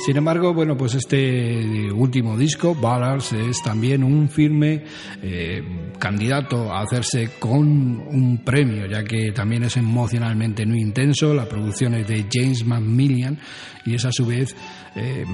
Sin 0.07 0.19
embargo, 0.19 0.55
bueno, 0.55 0.77
pues 0.77 0.95
este 0.95 1.90
último 1.90 2.38
disco, 2.38 2.77
Ballads, 2.77 3.33
es 3.33 3.61
también 3.61 4.05
un 4.05 4.29
firme 4.29 4.85
eh, 5.21 5.90
candidato 5.99 6.73
a 6.73 6.83
hacerse 6.83 7.31
con 7.40 7.66
un 7.66 8.40
premio, 8.45 8.87
ya 8.87 9.03
que 9.03 9.33
también 9.33 9.64
es 9.64 9.77
emocionalmente 9.77 10.64
muy 10.64 10.81
intenso. 10.81 11.35
La 11.35 11.49
producción 11.49 11.95
es 11.95 12.07
de 12.07 12.25
James 12.33 12.64
Macmillan 12.64 13.37
y 13.85 13.97
es 13.97 14.05
a 14.05 14.12
su 14.12 14.27
vez, 14.27 14.55
eh, 14.95 15.25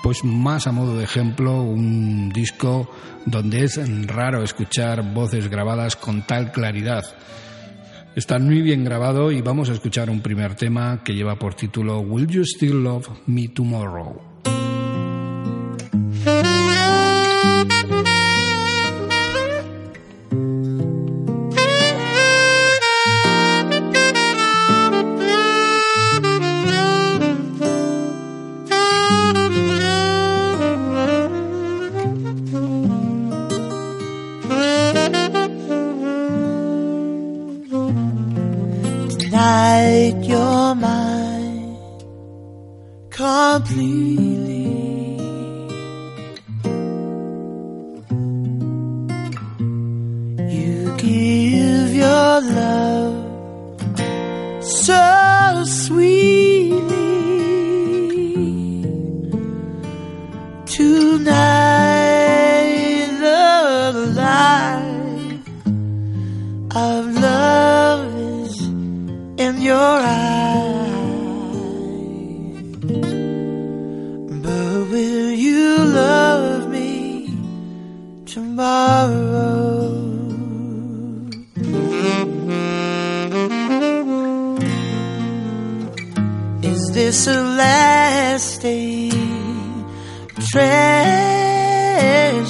pues 0.00 0.22
más 0.22 0.68
a 0.68 0.70
modo 0.70 0.96
de 0.96 1.02
ejemplo, 1.02 1.60
un 1.60 2.28
disco 2.28 2.88
donde 3.26 3.64
es 3.64 3.80
raro 4.06 4.44
escuchar 4.44 5.12
voces 5.12 5.50
grabadas 5.50 5.96
con 5.96 6.22
tal 6.22 6.52
claridad. 6.52 7.02
Está 8.16 8.40
muy 8.40 8.60
bien 8.60 8.84
grabado 8.84 9.30
y 9.30 9.40
vamos 9.40 9.70
a 9.70 9.72
escuchar 9.72 10.10
un 10.10 10.20
primer 10.20 10.56
tema 10.56 11.02
que 11.04 11.14
lleva 11.14 11.38
por 11.38 11.54
título 11.54 12.00
Will 12.00 12.26
You 12.26 12.44
Still 12.44 12.82
Love 12.82 13.08
Me 13.26 13.46
Tomorrow? 13.48 14.29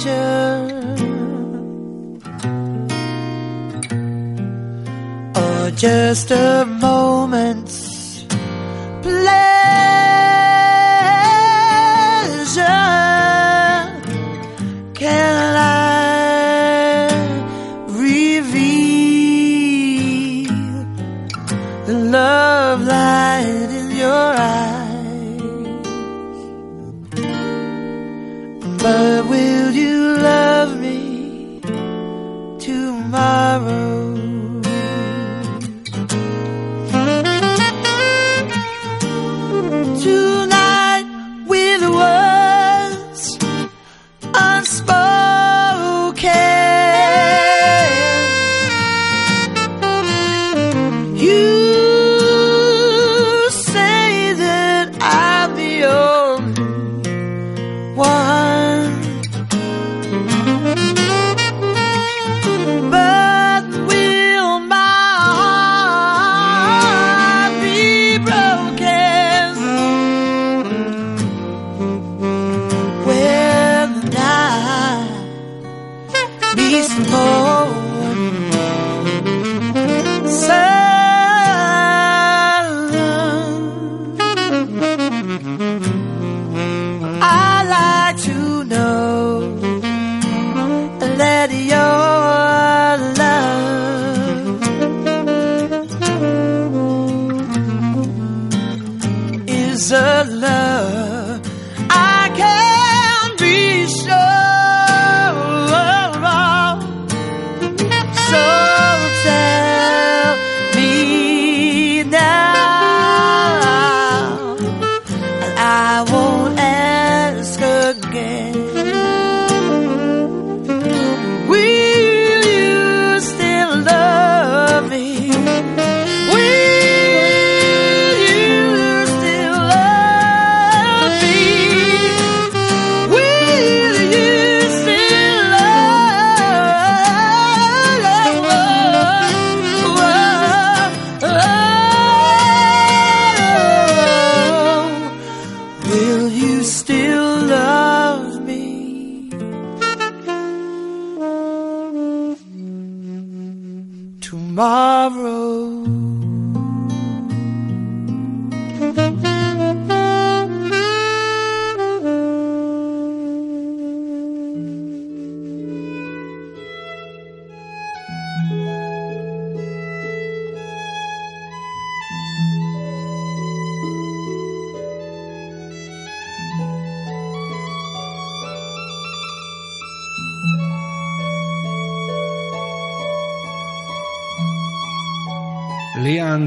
danger, 0.03 0.95
or 5.35 5.71
just 5.71 6.31
a 6.31 6.65
moment's 6.65 7.90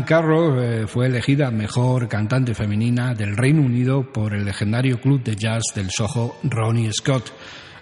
Carroll 0.04 0.62
eh, 0.62 0.86
fue 0.86 1.06
elegida 1.06 1.50
mejor 1.50 2.08
cantante 2.08 2.54
femenina 2.54 3.14
del 3.14 3.36
Reino 3.36 3.62
Unido 3.62 4.12
por 4.12 4.34
el 4.34 4.44
legendario 4.44 5.00
club 5.00 5.22
de 5.22 5.36
jazz 5.36 5.62
del 5.74 5.90
Soho 5.90 6.36
Ronnie 6.42 6.92
Scott. 6.92 7.32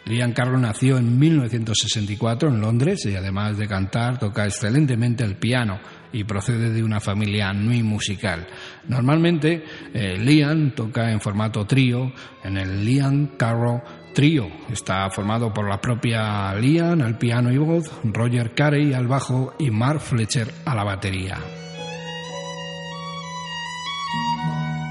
Liam 0.05 0.33
Carroll 0.33 0.61
nació 0.61 0.99
en 0.99 1.19
1964 1.19 2.49
en 2.49 2.61
Londres 2.61 3.07
y 3.07 3.15
además 3.15 3.57
de 3.57 3.69
cantar 3.69 4.19
toca 4.19 4.47
excelentemente 4.47 5.23
el 5.23 5.37
piano 5.37 5.79
y 6.13 6.25
procede 6.25 6.71
de 6.71 6.83
una 6.83 7.01
familia 7.01 7.53
muy 7.53 7.83
musical. 7.83 8.47
Normalmente 8.89 9.65
eh, 9.95 10.19
Liam 10.19 10.75
toca 10.75 11.11
en 11.11 11.21
formato 11.21 11.65
trío 11.67 12.13
en 12.43 12.57
el 12.57 12.85
Liam 12.85 13.37
Carroll 13.37 13.83
Trío. 14.13 14.49
Está 14.71 15.09
formado 15.11 15.53
por 15.53 15.69
la 15.69 15.81
propia 15.81 16.55
Liam 16.55 17.01
al 17.01 17.17
piano 17.17 17.51
y 17.51 17.59
voz, 17.59 17.91
Roger 18.05 18.55
Carey 18.55 18.93
al 18.93 19.07
bajo 19.07 19.55
y 19.59 19.71
Mark 19.71 20.01
Fletcher 20.01 20.49
a 20.65 20.75
la 20.75 20.85
batería. 20.85 21.39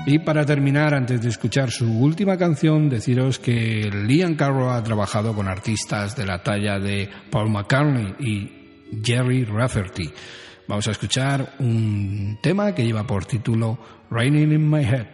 Y 0.04 0.18
para 0.18 0.46
terminar, 0.46 0.96
antes 0.96 1.22
de 1.22 1.30
escuchar 1.30 1.70
su 1.70 2.00
última 2.00 2.36
canción, 2.36 2.90
deciros 2.90 3.38
que 3.38 3.88
Liam 3.94 4.36
Carroll 4.36 4.74
ha 4.74 4.84
trabajado 4.84 5.36
con 5.36 5.48
artistas 5.48 6.16
de 6.16 6.26
la 6.26 6.42
talla 6.42 6.80
de 6.80 7.08
Paul 7.30 7.52
McCartney 7.52 8.16
y 8.20 9.00
Jerry 9.04 9.46
Rafferty. 9.46 10.12
Vamos 10.68 10.88
a 10.88 10.92
escuchar 10.92 11.54
un 11.60 12.40
tema 12.42 12.74
que 12.74 12.84
lleva 12.84 13.06
por 13.06 13.26
título 13.26 13.78
Raining 14.10 14.52
in 14.52 14.70
My 14.70 14.84
Head. 14.84 15.08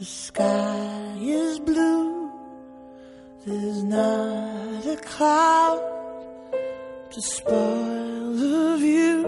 The 0.00 0.06
sky 0.06 1.14
is 1.20 1.58
blue, 1.58 2.32
there's 3.44 3.82
not 3.82 4.86
a 4.86 4.96
cloud 4.96 5.82
to 7.10 7.20
spoil 7.20 8.32
the 8.32 8.78
view, 8.78 9.22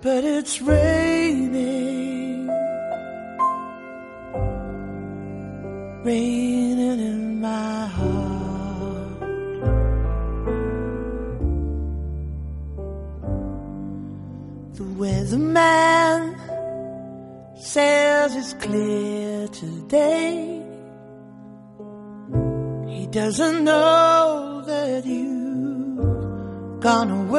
but 0.00 0.24
it's 0.24 0.62
raining, 0.62 1.11
Doesn't 23.32 23.64
know 23.64 24.62
that 24.66 25.06
you've 25.06 26.80
gone 26.80 27.10
away. 27.10 27.31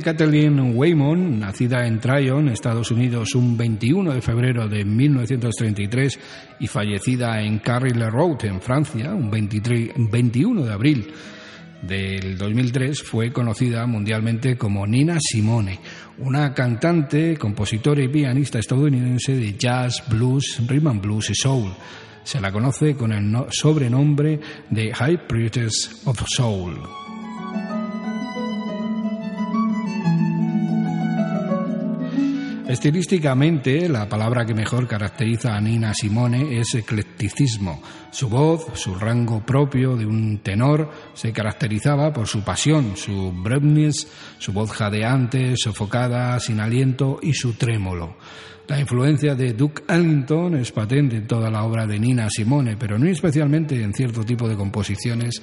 Kathleen 0.00 0.76
Waymon, 0.76 1.38
nacida 1.40 1.86
en 1.86 2.00
Tryon, 2.00 2.48
Estados 2.48 2.90
Unidos, 2.90 3.34
un 3.34 3.56
21 3.56 4.12
de 4.14 4.22
febrero 4.22 4.68
de 4.68 4.84
1933 4.84 6.18
y 6.60 6.66
fallecida 6.66 7.40
en 7.42 7.58
Carry-le 7.58 8.10
Road, 8.10 8.44
en 8.44 8.60
Francia, 8.60 9.12
un 9.14 9.30
23 9.30 9.90
21 10.10 10.64
de 10.64 10.72
abril 10.72 11.12
del 11.82 12.38
2003, 12.38 13.02
fue 13.02 13.30
conocida 13.32 13.86
mundialmente 13.86 14.56
como 14.56 14.86
Nina 14.86 15.18
Simone, 15.20 15.78
una 16.18 16.54
cantante, 16.54 17.36
compositora 17.36 18.02
y 18.02 18.08
pianista 18.08 18.58
estadounidense 18.58 19.36
de 19.36 19.54
jazz, 19.58 20.02
blues, 20.08 20.60
rhythm 20.66 20.88
and 20.88 21.02
blues 21.02 21.30
y 21.30 21.34
soul. 21.34 21.70
Se 22.22 22.40
la 22.40 22.50
conoce 22.50 22.94
con 22.96 23.12
el 23.12 23.30
no- 23.30 23.46
sobrenombre 23.50 24.40
de 24.70 24.94
High 24.94 25.26
Priestess 25.26 26.02
of 26.06 26.22
Soul. 26.26 26.78
Estilísticamente, 32.74 33.88
la 33.88 34.08
palabra 34.08 34.44
que 34.44 34.52
mejor 34.52 34.88
caracteriza 34.88 35.54
a 35.54 35.60
Nina 35.60 35.94
Simone 35.94 36.58
es 36.58 36.74
eclecticismo. 36.74 37.80
Su 38.10 38.28
voz, 38.28 38.66
su 38.74 38.96
rango 38.96 39.46
propio 39.46 39.94
de 39.94 40.04
un 40.04 40.38
tenor, 40.38 40.90
se 41.14 41.32
caracterizaba 41.32 42.12
por 42.12 42.26
su 42.26 42.42
pasión, 42.42 42.96
su 42.96 43.30
breadness, 43.32 44.08
su 44.38 44.52
voz 44.52 44.72
jadeante, 44.72 45.54
sofocada, 45.56 46.40
sin 46.40 46.58
aliento 46.58 47.20
y 47.22 47.32
su 47.34 47.52
trémolo. 47.52 48.16
La 48.66 48.80
influencia 48.80 49.36
de 49.36 49.52
Duke 49.52 49.84
Ellington 49.86 50.56
es 50.56 50.72
patente 50.72 51.18
en 51.18 51.28
toda 51.28 51.52
la 51.52 51.62
obra 51.62 51.86
de 51.86 52.00
Nina 52.00 52.28
Simone, 52.28 52.76
pero 52.76 52.98
no 52.98 53.08
especialmente 53.08 53.80
en 53.80 53.94
cierto 53.94 54.24
tipo 54.24 54.48
de 54.48 54.56
composiciones 54.56 55.40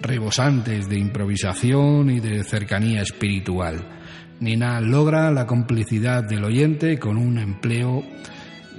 rebosantes 0.00 0.88
de 0.88 0.96
improvisación 0.96 2.08
y 2.08 2.20
de 2.20 2.44
cercanía 2.44 3.02
espiritual. 3.02 3.97
Nina 4.40 4.80
logra 4.80 5.30
la 5.30 5.46
complicidad 5.46 6.22
del 6.22 6.44
oyente 6.44 6.98
con 6.98 7.16
un 7.16 7.38
empleo 7.38 8.04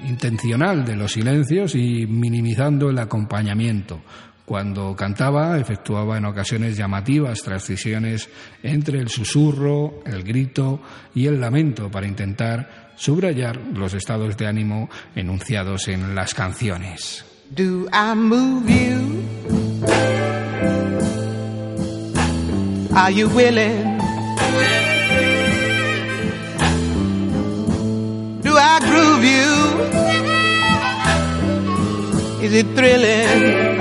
intencional 0.07 0.86
de 0.86 0.95
los 0.95 1.12
silencios 1.12 1.76
y 1.76 2.07
minimizando 2.07 2.89
el 2.89 2.99
acompañamiento. 2.99 4.01
Cuando 4.45 4.95
cantaba, 4.95 5.60
efectuaba 5.60 6.18
en 6.18 6.26
ocasiones 6.26 6.76
llamativas 6.76 7.43
transiciones 7.43 8.30
entre 8.64 8.99
el 8.99 9.10
susurro, 9.10 10.01
el 10.05 10.24
grito 10.24 10.82
y 11.14 11.28
el 11.28 11.39
lamento 11.39 11.91
para 11.91 12.07
intentar 12.07 12.89
subrayar 12.95 13.57
los 13.76 13.93
estados 13.93 14.36
de 14.38 14.47
ánimo 14.47 14.89
enunciados 15.16 15.88
en 15.88 16.16
las 16.16 16.34
canciones. 16.34 17.26
Do 17.51 17.88
I 17.91 18.16
move 18.16 18.68
you? 18.68 19.24
Are 22.95 23.14
you 23.14 23.28
willing? 23.30 23.88
You? 29.24 29.53
Is 32.41 32.53
it 32.53 32.67
thrilling? 32.76 33.80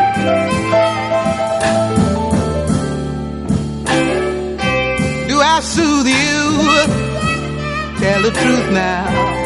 Do 5.28 5.40
I 5.40 5.60
soothe 5.62 6.08
you? 6.08 6.38
Tell 8.00 8.22
the 8.22 8.30
truth 8.30 8.72
now. 8.72 9.37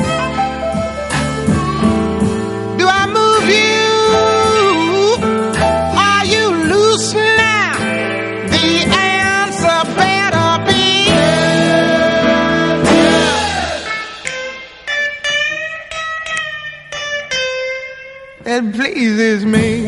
That 18.52 18.74
pleases 18.74 19.46
me. 19.46 19.82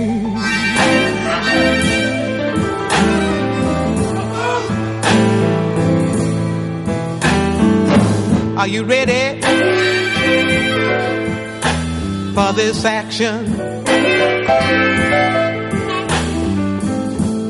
Are 8.56 8.66
you 8.66 8.84
ready 8.84 9.42
for 12.32 12.52
this 12.54 12.86
action? 12.86 13.44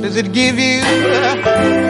Does 0.02 0.16
it 0.16 0.32
give 0.32 0.58
you 0.58 1.83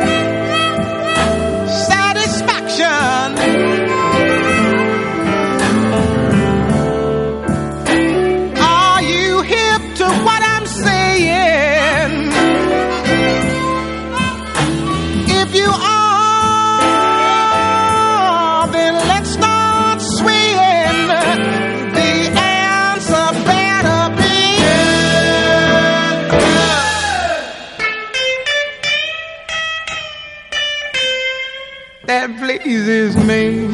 pleases 32.65 33.15
me. 33.19 33.67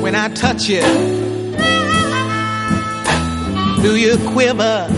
When 0.00 0.14
I 0.14 0.28
touch 0.32 0.68
you, 0.68 0.82
do 3.82 3.96
you 3.96 4.16
quiver? 4.30 4.93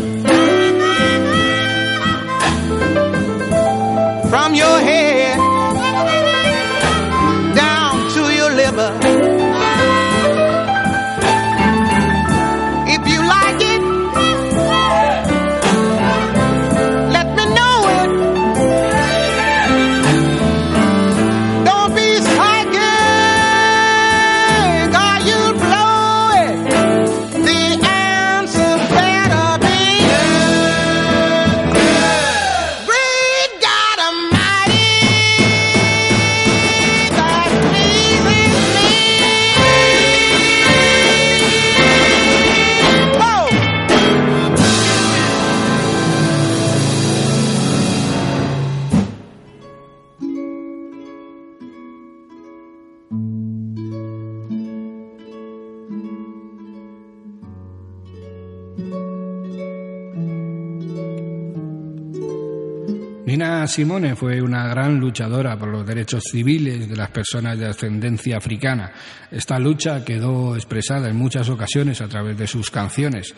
Simone 63.66 64.16
fue 64.16 64.40
una 64.40 64.66
gran 64.66 64.98
luchadora 64.98 65.58
por 65.58 65.68
los 65.68 65.86
derechos 65.86 66.22
civiles 66.30 66.88
de 66.88 66.96
las 66.96 67.10
personas 67.10 67.58
de 67.58 67.66
ascendencia 67.66 68.36
africana. 68.36 68.92
Esta 69.30 69.58
lucha 69.58 70.04
quedó 70.04 70.54
expresada 70.54 71.08
en 71.08 71.16
muchas 71.16 71.48
ocasiones 71.48 72.00
a 72.00 72.08
través 72.08 72.36
de 72.36 72.46
sus 72.46 72.70
canciones. 72.70 73.34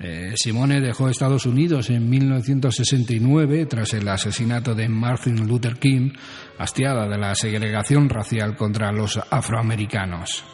Eh, 0.00 0.34
Simone 0.36 0.80
dejó 0.80 1.08
Estados 1.08 1.46
Unidos 1.46 1.90
en 1.90 2.08
1969 2.08 3.66
tras 3.66 3.94
el 3.94 4.08
asesinato 4.08 4.74
de 4.74 4.88
Martin 4.88 5.46
Luther 5.46 5.76
King, 5.76 6.12
hastiada 6.58 7.08
de 7.08 7.18
la 7.18 7.34
segregación 7.34 8.08
racial 8.08 8.56
contra 8.56 8.92
los 8.92 9.18
afroamericanos. 9.30 10.44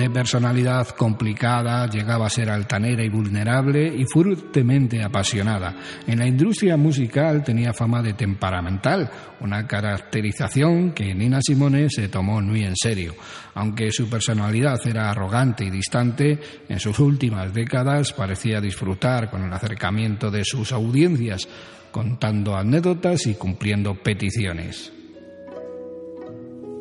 De 0.00 0.08
personalidad 0.08 0.88
complicada, 0.96 1.86
llegaba 1.86 2.24
a 2.24 2.30
ser 2.30 2.48
altanera 2.48 3.04
y 3.04 3.10
vulnerable 3.10 3.86
y 3.86 4.06
fuertemente 4.06 5.02
apasionada. 5.02 5.76
En 6.06 6.18
la 6.18 6.26
industria 6.26 6.78
musical 6.78 7.44
tenía 7.44 7.74
fama 7.74 8.00
de 8.00 8.14
temperamental, 8.14 9.10
una 9.40 9.66
caracterización 9.66 10.92
que 10.92 11.14
Nina 11.14 11.40
Simone 11.42 11.90
se 11.90 12.08
tomó 12.08 12.40
muy 12.40 12.62
en 12.62 12.76
serio. 12.76 13.14
Aunque 13.52 13.92
su 13.92 14.08
personalidad 14.08 14.80
era 14.86 15.10
arrogante 15.10 15.66
y 15.66 15.70
distante, 15.70 16.38
en 16.66 16.80
sus 16.80 16.98
últimas 16.98 17.52
décadas 17.52 18.14
parecía 18.14 18.58
disfrutar 18.58 19.28
con 19.28 19.44
el 19.44 19.52
acercamiento 19.52 20.30
de 20.30 20.46
sus 20.46 20.72
audiencias, 20.72 21.46
contando 21.90 22.56
anécdotas 22.56 23.26
y 23.26 23.34
cumpliendo 23.34 23.94
peticiones. 23.96 24.94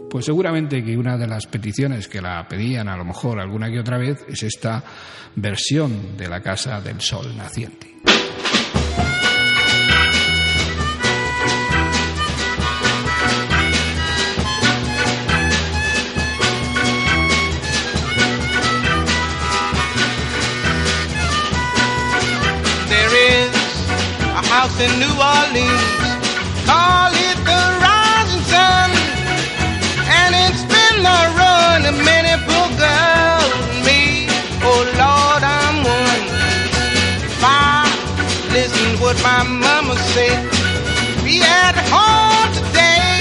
Pues 0.09 0.25
seguramente 0.25 0.83
que 0.83 0.97
una 0.97 1.17
de 1.17 1.27
las 1.27 1.45
peticiones 1.45 2.07
que 2.07 2.21
la 2.21 2.47
pedían 2.47 2.89
a 2.89 2.97
lo 2.97 3.05
mejor 3.05 3.39
alguna 3.39 3.69
que 3.69 3.79
otra 3.79 3.97
vez 3.97 4.25
es 4.27 4.43
esta 4.43 4.83
versión 5.35 6.17
de 6.17 6.27
la 6.27 6.41
Casa 6.41 6.81
del 6.81 6.99
Sol 6.99 7.35
Naciente. 7.37 7.89
In 24.79 24.97
New 24.97 25.11
Orleans, 25.19 25.99
what 39.09 39.23
my 39.23 39.41
mama 39.41 39.95
said, 40.13 40.39
be 41.25 41.41
at 41.41 41.75
home 41.89 42.49
today. 42.53 43.17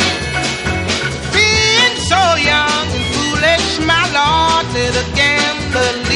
Being 1.32 1.96
so 2.12 2.22
young 2.52 2.86
and 2.96 3.06
foolish, 3.14 3.68
my 3.92 4.04
Lord, 4.18 4.66
a 5.02 5.06
gambler 5.16 6.07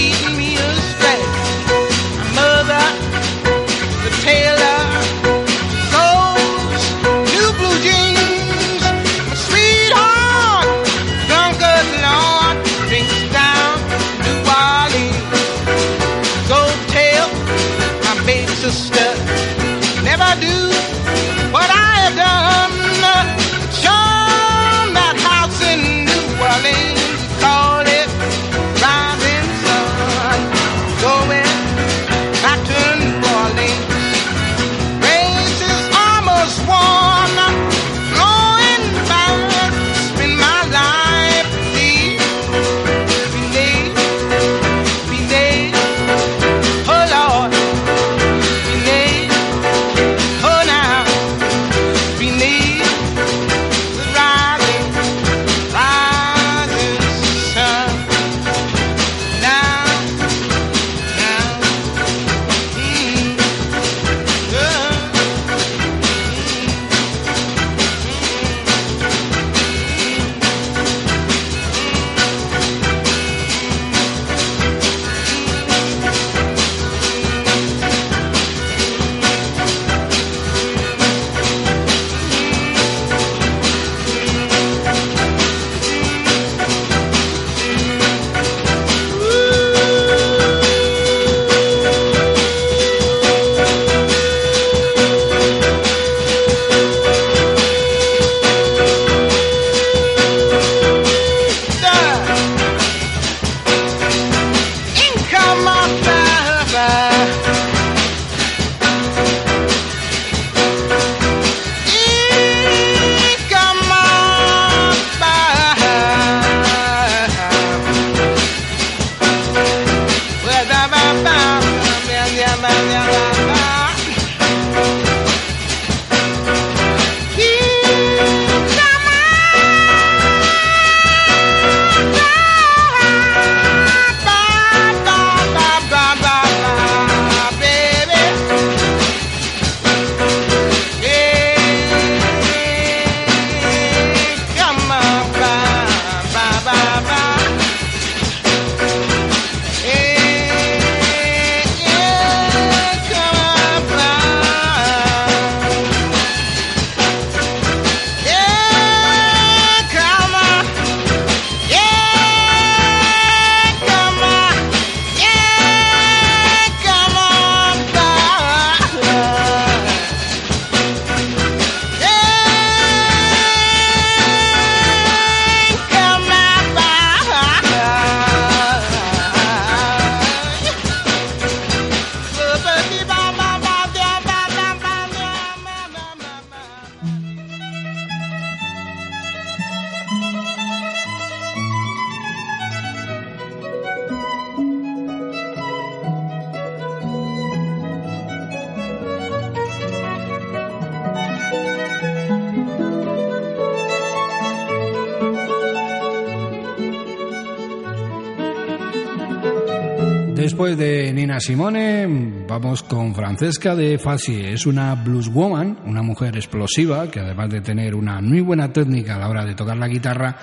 Francesca 213.42 213.74
de 213.74 213.98
Fassi. 213.98 214.40
Es 214.40 214.66
una 214.66 214.94
blueswoman, 214.94 215.76
una 215.84 216.00
mujer 216.00 216.36
explosiva 216.36 217.10
que 217.10 217.18
además 217.18 217.50
de 217.50 217.60
tener 217.60 217.96
una 217.96 218.20
muy 218.20 218.40
buena 218.40 218.72
técnica 218.72 219.16
a 219.16 219.18
la 219.18 219.28
hora 219.28 219.44
de 219.44 219.56
tocar 219.56 219.76
la 219.76 219.88
guitarra, 219.88 220.36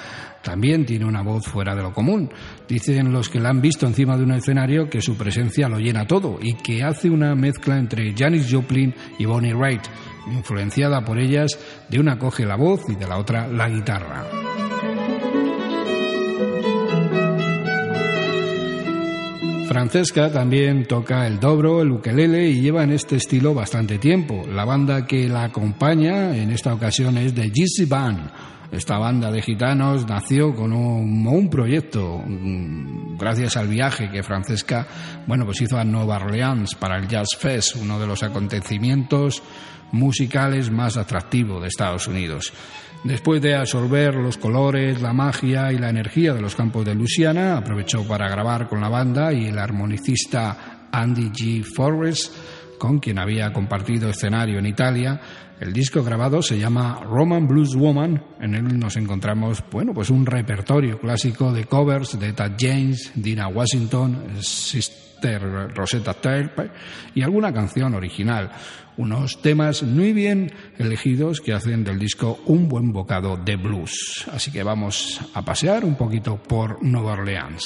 también 0.44 0.86
tiene 0.86 1.06
una 1.06 1.22
voz 1.22 1.48
fuera 1.48 1.74
de 1.74 1.82
lo 1.82 1.94
común. 1.94 2.30
Dicen 2.68 3.14
los 3.14 3.30
que 3.30 3.40
la 3.40 3.52
han 3.52 3.62
visto 3.62 3.88
encima 3.88 4.18
de 4.18 4.26
un 4.26 4.34
escenario 4.34 4.90
que 4.90 5.00
su 5.00 5.16
presencia 5.16 5.70
lo 5.70 5.80
llena 5.80 6.08
todo 6.08 6.40
y 6.42 6.56
que 6.56 6.84
hace 6.84 7.10
una 7.10 7.36
mezcla 7.36 7.78
entre 7.78 8.14
Janis 8.14 8.52
Joplin 8.52 8.94
y 9.18 9.24
Bonnie 9.24 9.54
Wright, 9.54 9.84
influenciada 10.30 11.06
por 11.06 11.20
ellas, 11.20 11.58
de 11.88 12.02
una 12.02 12.20
coge 12.20 12.46
la 12.46 12.58
voz 12.58 12.82
y 12.90 12.96
de 12.96 13.08
la 13.08 13.18
otra 13.18 13.48
la 13.48 13.70
guitarra. 13.70 14.29
Francesca 19.70 20.32
también 20.32 20.88
toca 20.88 21.28
el 21.28 21.40
dobro, 21.40 21.84
el 21.84 21.92
ukelele 21.92 22.50
y 22.50 22.60
lleva 22.60 22.84
en 22.84 22.92
este 22.92 23.18
estilo 23.18 23.54
bastante 23.54 24.00
tiempo. 24.00 24.44
La 24.52 24.66
banda 24.66 25.06
que 25.06 25.30
la 25.30 25.44
acompaña 25.44 26.36
en 26.36 26.50
esta 26.50 26.74
ocasión 26.74 27.20
es 27.20 27.36
The 27.36 27.52
Gypsy 27.52 27.86
Band. 27.86 28.32
Esta 28.72 28.98
banda 28.98 29.32
de 29.32 29.44
gitanos 29.44 30.08
nació 30.08 30.56
con 30.56 30.74
un, 30.74 31.28
un 31.28 31.50
proyecto 31.52 32.18
mm, 32.18 33.16
gracias 33.20 33.58
al 33.58 33.68
viaje 33.68 34.10
que 34.10 34.24
Francesca, 34.24 34.88
bueno, 35.28 35.46
pues 35.46 35.62
hizo 35.62 35.78
a 35.78 35.84
Nueva 35.84 36.18
Orleans 36.18 36.74
para 36.74 36.98
el 36.98 37.08
Jazz 37.08 37.38
Fest, 37.38 37.76
uno 37.76 38.00
de 38.00 38.08
los 38.08 38.24
acontecimientos 38.24 39.44
musicales 39.92 40.72
más 40.72 40.98
atractivos 40.98 41.62
de 41.62 41.68
Estados 41.68 42.08
Unidos. 42.08 42.52
Después 43.04 43.42
de 43.42 43.56
absorber 43.56 44.16
los 44.16 44.38
colores, 44.38 45.02
la 45.02 45.14
magia 45.14 45.72
y 45.72 45.78
la 45.78 45.90
energía 45.90 46.34
de 46.34 46.42
los 46.42 46.56
campos 46.56 46.84
de 46.84 46.96
Luisiana, 46.96 47.58
aprovechó 47.58 48.06
para 48.06 48.30
grabar 48.30 48.68
con 48.68 48.82
la 48.82 48.90
banda 48.90 49.32
y 49.32 49.46
el 49.46 49.58
armonicista 49.58 50.88
Andy 50.92 51.30
G. 51.30 51.64
Forrest 51.64 52.34
con 52.78 53.00
quien 53.00 53.20
había 53.20 53.54
compartido 53.54 54.10
escenario 54.10 54.60
en 54.60 54.66
Italia. 54.66 55.20
El 55.60 55.72
disco 55.72 56.04
grabado 56.04 56.42
se 56.42 56.58
llama 56.58 57.02
Roman 57.04 57.48
Blues 57.48 57.76
Woman. 57.76 58.22
En 58.40 58.56
él 58.56 58.80
nos 58.80 58.98
encontramos, 58.98 59.64
bueno, 59.72 59.94
pues 59.94 60.10
un 60.10 60.26
repertorio 60.26 61.00
clásico 61.00 61.54
de 61.54 61.66
covers 61.66 62.20
de 62.20 62.34
Tad 62.34 62.54
James, 62.60 63.12
Dina 63.16 63.48
Washington, 63.48 64.38
Sister 64.42 65.09
Rosetta 65.22 66.14
Tharpe 66.14 66.70
y 67.16 67.22
alguna 67.22 67.54
canción 67.54 67.94
original. 67.94 68.52
Unos 68.98 69.42
temas 69.42 69.84
muy 69.84 70.12
bien 70.12 70.52
elegidos 70.78 71.40
que 71.40 71.54
hacen 71.54 71.84
del 71.84 72.00
disco 72.00 72.40
un 72.46 72.68
buen 72.68 72.92
bocado 72.92 73.38
de 73.38 73.56
blues. 73.56 74.26
Así 74.32 74.52
que 74.52 74.64
vamos 74.64 75.22
a 75.34 75.42
pasear 75.44 75.86
un 75.86 75.96
poquito 75.96 76.38
por 76.38 76.84
Nueva 76.84 77.14
Orleans. 77.14 77.66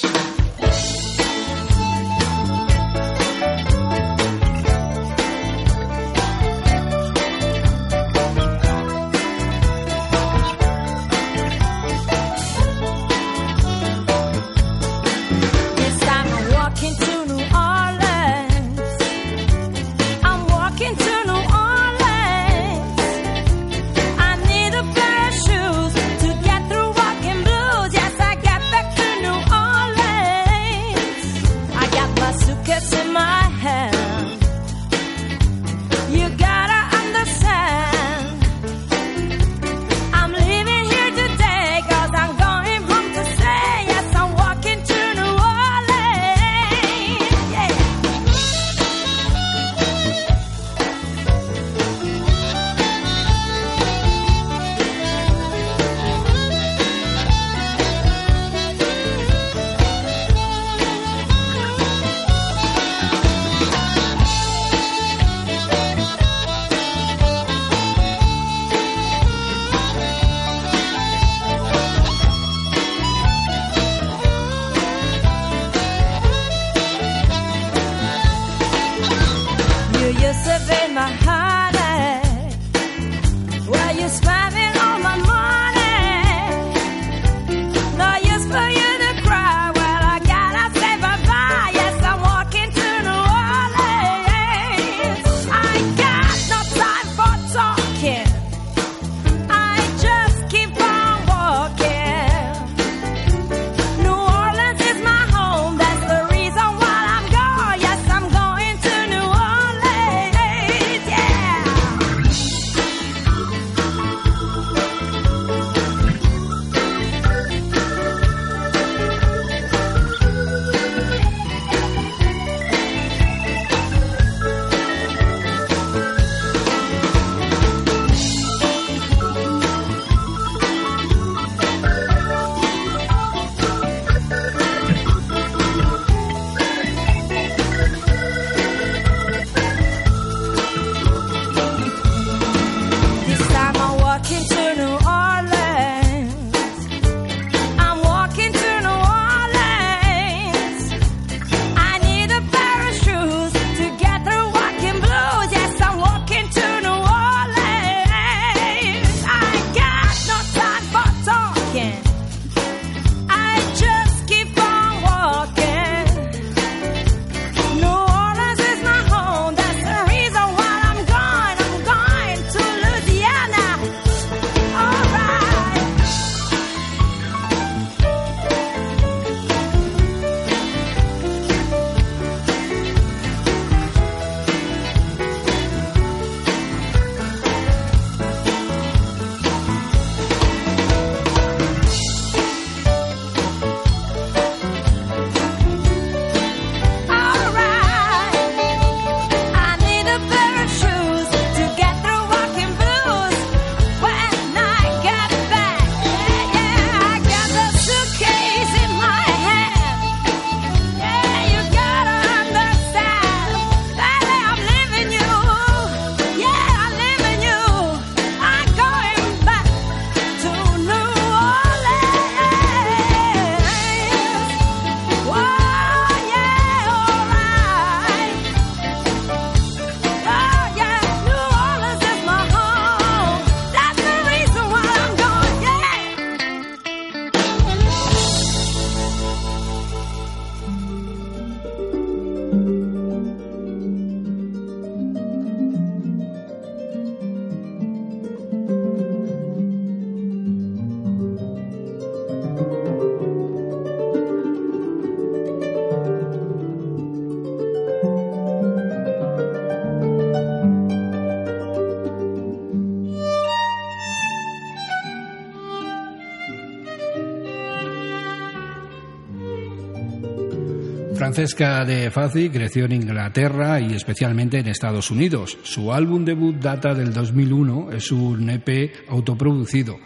Francesca 271.34 271.84
de 271.84 272.12
Fazi 272.12 272.48
creció 272.48 272.84
en 272.84 272.92
Inglaterra 272.92 273.80
y 273.80 273.92
especialmente 273.92 274.60
en 274.60 274.68
Estados 274.68 275.10
Unidos. 275.10 275.58
Su 275.64 275.92
álbum 275.92 276.24
debut 276.24 276.54
data 276.60 276.94
del 276.94 277.12
2001, 277.12 277.90
es 277.90 278.12
un 278.12 278.48
EP 278.50 278.92
autoproducido. 279.08 279.98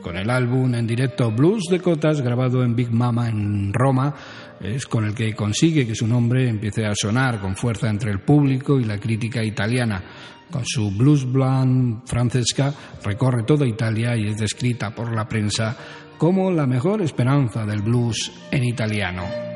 Con 0.00 0.16
el 0.16 0.30
álbum 0.30 0.74
en 0.74 0.86
directo 0.86 1.30
Blues 1.32 1.64
de 1.70 1.80
Cotas, 1.80 2.22
grabado 2.22 2.62
en 2.64 2.74
Big 2.74 2.90
Mama 2.90 3.28
en 3.28 3.74
Roma, 3.74 4.14
es 4.58 4.86
con 4.86 5.04
el 5.04 5.14
que 5.14 5.34
consigue 5.34 5.86
que 5.86 5.94
su 5.94 6.06
nombre 6.06 6.48
empiece 6.48 6.86
a 6.86 6.94
sonar 6.94 7.42
con 7.42 7.56
fuerza 7.56 7.90
entre 7.90 8.10
el 8.10 8.20
público 8.20 8.80
y 8.80 8.84
la 8.84 8.96
crítica 8.96 9.44
italiana. 9.44 10.02
Con 10.50 10.64
su 10.64 10.92
blues 10.92 11.30
blonde, 11.30 11.98
Francesca 12.06 12.72
recorre 13.04 13.42
toda 13.42 13.66
Italia 13.66 14.16
y 14.16 14.28
es 14.28 14.38
descrita 14.38 14.94
por 14.94 15.14
la 15.14 15.28
prensa 15.28 15.76
como 16.16 16.50
la 16.50 16.66
mejor 16.66 17.02
esperanza 17.02 17.66
del 17.66 17.82
blues 17.82 18.32
en 18.50 18.64
italiano. 18.64 19.49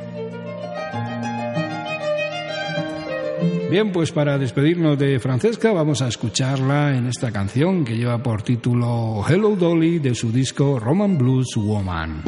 Bien, 3.74 3.90
pues 3.90 4.12
para 4.12 4.38
despedirnos 4.38 4.96
de 4.96 5.18
Francesca 5.18 5.72
vamos 5.72 6.00
a 6.00 6.06
escucharla 6.06 6.96
en 6.96 7.08
esta 7.08 7.32
canción 7.32 7.84
que 7.84 7.96
lleva 7.96 8.22
por 8.22 8.42
título 8.42 9.20
Hello 9.28 9.56
Dolly 9.56 9.98
de 9.98 10.14
su 10.14 10.30
disco 10.30 10.78
Roman 10.78 11.18
Blues 11.18 11.56
Woman. 11.56 12.22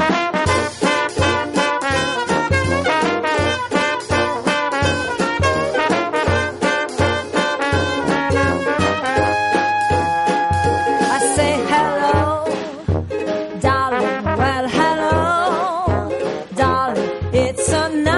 Una 17.89 18.16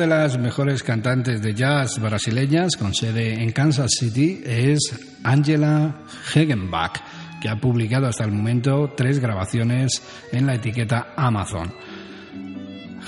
de 0.00 0.06
las 0.06 0.38
mejores 0.38 0.82
cantantes 0.82 1.42
de 1.42 1.52
jazz 1.52 2.00
brasileñas 2.00 2.74
con 2.78 2.94
sede 2.94 3.34
en 3.34 3.52
Kansas 3.52 3.90
City 3.98 4.42
es 4.46 4.78
Angela 5.22 5.94
Hegenbach, 6.34 7.02
que 7.38 7.50
ha 7.50 7.60
publicado 7.60 8.06
hasta 8.06 8.24
el 8.24 8.32
momento 8.32 8.94
tres 8.96 9.18
grabaciones 9.18 10.02
en 10.32 10.46
la 10.46 10.54
etiqueta 10.54 11.12
Amazon. 11.16 11.74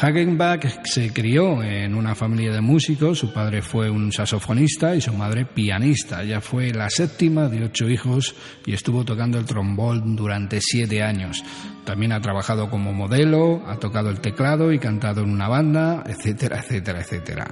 Hagenbach 0.01 0.67
se 0.85 1.13
crió 1.13 1.63
en 1.63 1.95
una 1.95 2.15
familia 2.15 2.53
de 2.53 2.61
músicos, 2.61 3.19
su 3.19 3.33
padre 3.33 3.63
fue 3.63 3.91
un 3.91 4.11
saxofonista 4.11 4.97
y 4.97 5.01
su 5.01 5.13
madre 5.13 5.45
pianista. 5.45 6.23
Ella 6.23 6.41
fue 6.41 6.73
la 6.73 6.91
séptima 6.91 7.49
de 7.49 7.65
ocho 7.65 7.89
hijos 7.89 8.35
y 8.67 8.73
estuvo 8.73 9.05
tocando 9.05 9.39
el 9.39 9.45
trombón 9.45 10.17
durante 10.17 10.61
siete 10.61 11.03
años. 11.03 11.45
También 11.85 12.13
ha 12.13 12.21
trabajado 12.21 12.71
como 12.71 12.93
modelo, 12.93 13.63
ha 13.67 13.79
tocado 13.79 14.11
el 14.11 14.21
teclado 14.21 14.73
y 14.73 14.79
cantado 14.79 15.23
en 15.23 15.31
una 15.31 15.49
banda, 15.49 16.03
etcétera, 16.07 16.61
etcétera, 16.61 17.01
etcétera. 17.01 17.47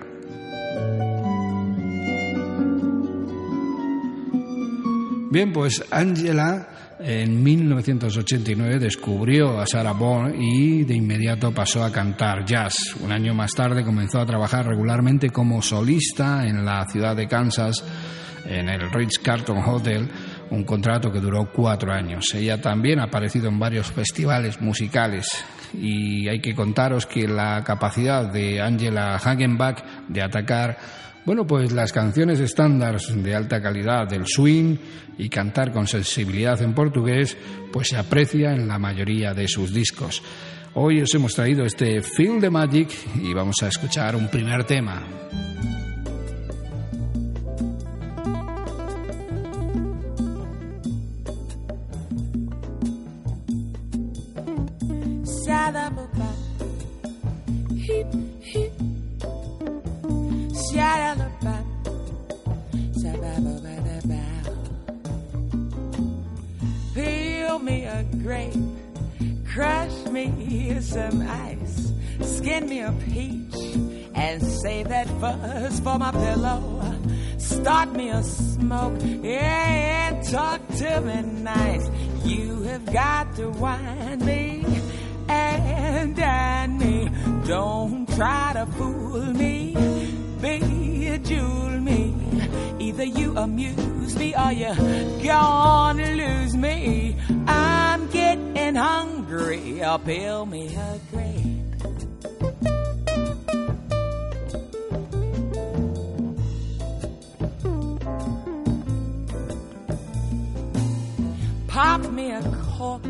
Bien, 5.30 5.53
pues 5.53 5.84
Angela 5.93 6.89
en 7.03 7.42
1989 7.42 8.78
descubrió 8.78 9.59
a 9.59 9.66
Sarah 9.66 9.94
Vaughan 9.94 10.34
y 10.40 10.84
de 10.84 10.94
inmediato 10.94 11.53
pasó 11.53 11.82
a 11.82 11.90
cantar 11.90 12.44
jazz. 12.44 12.74
Un 13.01 13.11
año 13.11 13.34
más 13.34 13.53
tarde 13.53 13.84
comenzó 13.84 14.20
a 14.20 14.26
trabajar 14.26 14.66
regularmente 14.66 15.30
como 15.30 15.62
solista 15.62 16.46
en 16.46 16.64
la 16.64 16.86
ciudad 16.86 17.16
de 17.16 17.26
Kansas, 17.26 17.82
en 18.44 18.68
el 18.68 18.90
Ritz 18.90 19.18
Carlton 19.18 19.59
Hotel, 19.59 20.09
un 20.51 20.64
contrato 20.64 21.11
que 21.11 21.20
duró 21.20 21.51
cuatro 21.51 21.92
años. 21.92 22.34
Ella 22.34 22.61
también 22.61 23.01
ha 23.01 23.05
aparecido 23.05 23.48
en 23.48 23.59
varios 23.59 23.90
festivales 23.90 24.61
musicales 24.61 25.26
y 25.72 26.28
hay 26.28 26.40
que 26.40 26.55
contaros 26.55 27.07
que 27.07 27.26
la 27.26 27.62
capacidad 27.64 28.30
de 28.30 28.61
Angela 28.61 29.14
Hagenbach 29.14 29.82
de 30.09 30.22
atacar 30.22 30.76
bueno, 31.24 31.46
pues 31.46 31.72
las 31.72 31.92
canciones 31.92 32.40
estándar 32.40 33.00
de 33.00 33.34
alta 33.34 33.60
calidad 33.60 34.08
del 34.08 34.26
swing 34.26 34.76
y 35.18 35.28
cantar 35.28 35.72
con 35.72 35.86
sensibilidad 35.86 36.60
en 36.62 36.74
portugués, 36.74 37.36
pues 37.72 37.88
se 37.88 37.96
aprecia 37.96 38.52
en 38.52 38.66
la 38.66 38.78
mayoría 38.78 39.34
de 39.34 39.46
sus 39.46 39.72
discos. 39.72 40.22
Hoy 40.74 41.00
os 41.00 41.14
hemos 41.14 41.34
traído 41.34 41.64
este 41.64 42.00
Feel 42.00 42.40
the 42.40 42.50
Magic 42.50 42.90
y 43.22 43.34
vamos 43.34 43.56
a 43.62 43.68
escuchar 43.68 44.14
un 44.16 44.28
primer 44.28 44.64
tema. 44.64 45.02
Me 67.62 67.84
a 67.84 68.04
grape, 68.22 68.54
crush 69.52 70.04
me 70.06 70.80
some 70.80 71.22
ice, 71.22 71.92
skin 72.22 72.68
me 72.68 72.80
a 72.80 72.92
peach, 72.92 73.54
and 74.14 74.42
save 74.42 74.88
that 74.88 75.08
fuzz 75.20 75.80
for 75.80 75.98
my 75.98 76.11
pillow. 76.11 76.94
Start 77.38 77.92
me 77.92 78.11
a 78.11 78.22
smoke, 78.22 78.98
yeah, 79.22 80.12
and 80.12 80.28
talk 80.28 80.61
to 80.78 81.00
me 81.00 81.22
nice. 81.42 81.88
You 82.24 82.62
have 82.62 82.86
got 82.92 83.34
to 83.36 83.50
wind 83.50 84.24
me 84.24 84.64
and 85.28 86.16
dine 86.16 86.78
me. 86.78 87.11
Don't 87.46 88.06
try 88.14 88.52
to 88.54 88.66
fool 88.66 89.32
me, 89.34 89.74
bejewel 90.40 91.82
me. 91.82 92.30
Either 92.91 93.05
you 93.05 93.36
amuse 93.36 94.16
me 94.16 94.34
or 94.34 94.51
you're 94.51 94.74
gonna 95.22 96.11
lose 96.16 96.57
me. 96.57 97.14
I'm 97.47 98.09
getting 98.09 98.74
hungry, 98.74 99.80
or 99.84 99.97
peel 100.01 100.45
me 100.45 100.74
a 100.74 101.01
grape. 101.12 101.47
Pop 111.68 112.11
me 112.11 112.32
a 112.32 112.43
cork, 112.74 113.03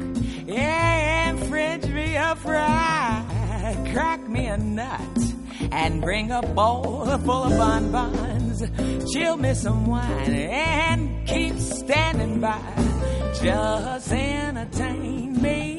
yeah, 0.47 1.31
and 1.31 1.43
fringe 1.49 1.87
me 1.87 2.17
a 2.17 2.37
fry. 2.37 3.75
Crack 3.95 4.29
me 4.29 4.45
a 4.45 4.59
nut, 4.59 5.01
and 5.73 6.03
bring 6.03 6.31
a 6.31 6.43
bowl 6.43 7.07
full 7.07 7.45
of 7.45 7.57
bonbons. 7.57 8.40
Chill 9.13 9.37
me 9.37 9.55
some 9.55 9.87
wine, 9.87 10.31
and 10.31 11.27
keep 11.27 11.57
standing 11.59 12.41
by. 12.41 12.61
Just 13.43 14.13
entertain 14.13 15.41
me, 15.41 15.79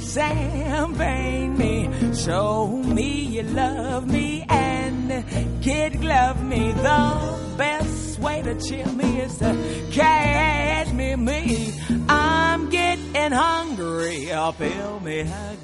champagne 0.00 1.58
me, 1.58 1.90
show 2.14 2.68
me 2.68 3.10
you 3.24 3.42
love 3.42 4.06
me, 4.06 4.46
and 4.48 5.24
kid 5.62 6.00
glove 6.00 6.42
me. 6.42 6.72
The 6.72 7.38
best 7.58 8.18
way 8.20 8.40
to 8.42 8.54
chill 8.60 8.92
me 8.92 9.20
is 9.20 9.36
to 9.38 9.54
catch 9.92 10.92
me, 10.92 11.16
me. 11.16 11.74
I'm 12.08 12.70
getting 12.70 13.32
hungry, 13.32 14.32
or 14.32 14.52
fill 14.54 15.00
me 15.00 15.20
a 15.20 15.56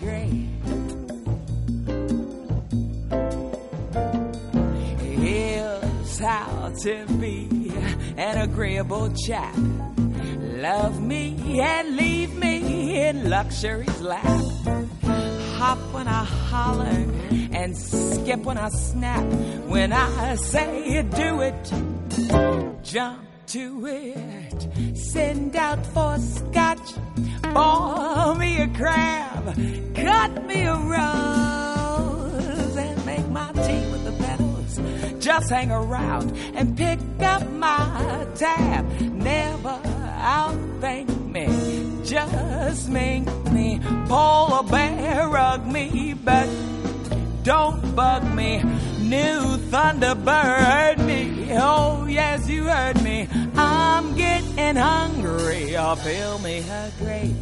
how 6.20 6.72
to 6.82 7.06
be 7.18 7.48
an 8.16 8.38
agreeable 8.38 9.12
chap. 9.26 9.54
Love 10.38 11.02
me 11.02 11.60
and 11.60 11.96
leave 11.96 12.34
me 12.34 13.00
in 13.00 13.30
luxury's 13.30 14.00
lap. 14.00 14.40
Hop 15.56 15.78
when 15.92 16.06
I 16.06 16.24
holler 16.24 17.04
and 17.52 17.76
skip 17.76 18.40
when 18.40 18.58
I 18.58 18.68
snap. 18.68 19.24
When 19.66 19.92
I 19.92 20.36
say 20.36 21.02
do 21.02 21.40
it, 21.40 21.72
jump 22.82 23.24
to 23.48 23.86
it. 23.86 24.96
Send 24.96 25.56
out 25.56 25.84
for 25.86 26.18
scotch, 26.18 26.92
pour 27.42 28.34
me 28.36 28.62
a 28.62 28.68
crab, 28.68 29.44
cut 29.94 30.46
me 30.46 30.62
a 30.64 30.76
rose, 30.76 32.76
and 32.76 33.06
make 33.06 33.28
my 33.28 33.52
Just 35.30 35.48
hang 35.48 35.70
around 35.70 36.36
and 36.56 36.76
pick 36.76 36.98
up 37.20 37.48
my 37.50 38.26
tab. 38.34 38.84
Never 39.00 39.80
outthink 40.18 41.08
me, 41.30 41.46
just 42.04 42.88
make 42.88 43.26
me 43.52 43.78
pull 44.08 44.58
a 44.58 44.64
bear 44.64 45.28
rug 45.28 45.64
me, 45.68 46.14
but 46.14 46.48
don't 47.44 47.94
bug 47.94 48.24
me. 48.34 48.60
New 48.98 49.56
Thunderbird 49.70 50.98
me. 51.06 51.52
Oh, 51.52 52.06
yes, 52.06 52.48
you 52.48 52.64
heard 52.64 53.00
me. 53.00 53.28
I'm 53.54 54.16
getting 54.16 54.74
hungry. 54.74 55.76
Oh, 55.76 55.94
fill 55.94 56.40
me 56.40 56.64
a 56.68 56.90
grape. 56.98 57.36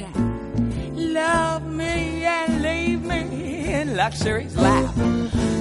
Love 0.00 1.66
me 1.66 2.24
and 2.24 2.62
leave 2.62 3.02
me 3.02 3.72
in 3.72 3.94
luxury's 3.94 4.56
lap. 4.56 4.94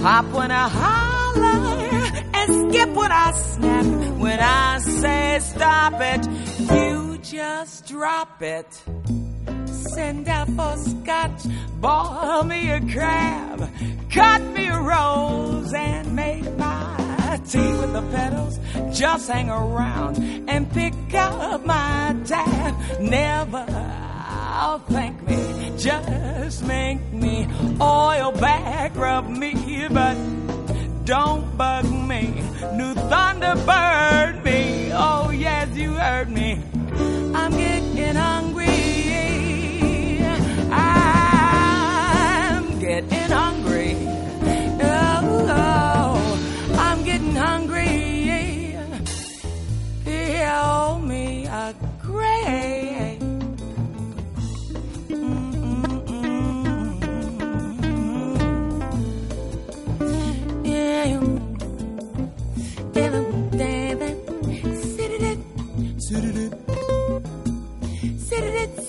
Hop 0.04 0.26
when 0.28 0.52
I 0.52 0.70
holler 0.70 2.22
and 2.34 2.74
skip 2.74 2.90
when 2.96 3.12
I 3.12 3.32
snap. 3.34 3.86
When 4.20 4.40
I 4.40 4.80
say 4.80 5.40
stop 5.42 5.96
it, 6.00 6.26
you 6.60 7.18
just 7.18 7.88
drop 7.88 8.42
it. 8.42 8.82
Send 9.66 10.30
out 10.30 10.48
for 10.48 10.78
scotch, 10.78 11.42
boil 11.82 12.44
me 12.44 12.72
a 12.72 12.80
crab, 12.80 13.70
cut 14.12 14.42
me 14.54 14.68
a 14.68 14.80
rose, 14.80 15.74
and 15.74 16.16
make 16.16 16.58
my 16.58 17.42
tea 17.50 17.60
with 17.60 17.92
the 17.92 18.02
petals. 18.14 18.60
Just 18.98 19.30
hang 19.30 19.50
around 19.50 20.18
and 20.48 20.72
pick 20.72 20.94
up 21.14 21.66
my 21.66 22.16
tab. 22.26 23.02
Never 23.02 24.01
I'll 24.64 24.78
thank 24.78 25.20
me, 25.28 25.74
just 25.76 26.64
make 26.68 27.02
me 27.12 27.48
oil 27.82 28.32
back 28.32 28.96
rub 28.96 29.28
me, 29.28 29.88
but 29.90 30.16
don't 31.04 31.58
bug 31.58 31.86
me. 31.86 32.44
New 32.76 32.94
Thunderbird 32.94 34.44
me. 34.44 34.92
Oh 34.94 35.32
yes, 35.32 35.76
you 35.76 35.94
heard 35.94 36.30
me. 36.30 36.62
I'm 37.34 37.52
getting 37.54 38.16
hungry. 38.16 38.41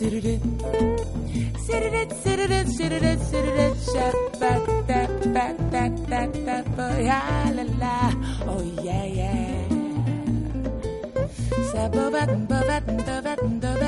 sit 0.03 0.25
it, 0.25 0.43
sit 1.59 1.83
it, 1.93 2.13
sit 2.13 2.41
it, 2.51 2.69
sit 2.69 2.93
it, 2.93 3.21
sit 3.21 3.45
it, 3.45 3.77
shat 3.93 4.15
back, 4.41 4.87
back, 4.87 5.11
back, 5.33 5.57
back, 5.71 5.93
back, 6.09 6.33
back, 6.45 6.65
boy, 6.77 7.07
ha 7.07 7.51
la 7.55 7.65
la, 7.79 8.11
oh 8.51 8.63
yeah 8.83 9.05
yeah. 9.05 9.69
Sabobat, 11.71 12.31
bobat, 12.49 12.85
bobat, 13.07 13.41
bobat. 13.63 13.82